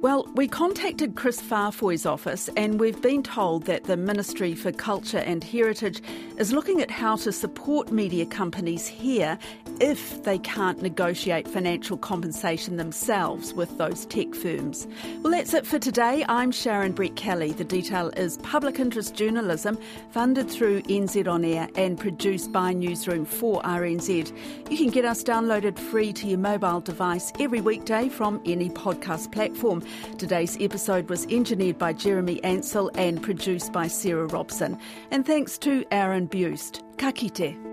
Well, 0.02 0.26
we 0.34 0.48
contacted 0.48 1.14
Chris 1.14 1.40
Faafoi's 1.40 2.06
office 2.06 2.50
and 2.56 2.80
we've 2.80 3.00
been 3.00 3.22
told 3.22 3.66
that 3.66 3.84
the 3.84 3.96
Ministry 3.96 4.52
for 4.56 4.72
Culture 4.72 5.18
and 5.18 5.44
Heritage 5.44 6.02
is 6.38 6.52
looking 6.52 6.80
at 6.80 6.90
how 6.90 7.14
to 7.18 7.30
support 7.30 7.92
media 7.92 8.26
companies 8.26 8.84
here 8.88 9.38
if 9.78 10.24
they 10.24 10.40
can't 10.40 10.82
negotiate 10.82 11.46
financial 11.46 11.96
compensation 11.96 12.78
themselves 12.78 13.54
with 13.54 13.78
those 13.78 14.04
tech 14.06 14.34
firms. 14.34 14.88
Well, 15.20 15.32
that's 15.32 15.54
it 15.54 15.64
for 15.64 15.78
today. 15.78 16.24
I'm 16.28 16.50
Sharon 16.50 16.94
Brettkelly. 16.94 17.56
The 17.56 17.62
detail 17.62 18.08
is 18.16 18.38
public 18.38 18.80
interest 18.80 19.14
journalism 19.14 19.78
funded 20.10 20.50
through 20.50 20.82
NZ 20.82 21.28
On 21.28 21.44
Air 21.44 21.68
and 21.76 21.96
produced 21.96 22.50
by 22.50 22.72
Newsroom 22.72 23.24
for 23.24 23.62
RNZ. 23.62 24.36
You 24.68 24.76
can 24.76 24.90
get 24.90 25.04
us 25.04 25.22
downloaded 25.22 25.78
free 25.78 26.12
to 26.14 26.26
your 26.26 26.38
mobile 26.38 26.80
device 26.80 27.32
every 27.38 27.60
weekday 27.60 28.08
from 28.08 28.42
any 28.44 28.68
podcast 28.68 29.30
platform. 29.30 29.84
Today's 30.18 30.57
episode 30.61 31.09
was 31.09 31.26
engineered 31.26 31.78
by 31.78 31.92
Jeremy 31.92 32.42
Ansell 32.44 32.90
and 32.94 33.22
produced 33.22 33.72
by 33.72 33.88
Sarah 33.88 34.26
Robson. 34.26 34.78
And 35.11 35.26
thanks 35.26 35.59
to 35.59 35.85
Aaron 35.90 36.26
Beust. 36.26 36.83
Ka 36.98 37.12
kite. 37.12 37.71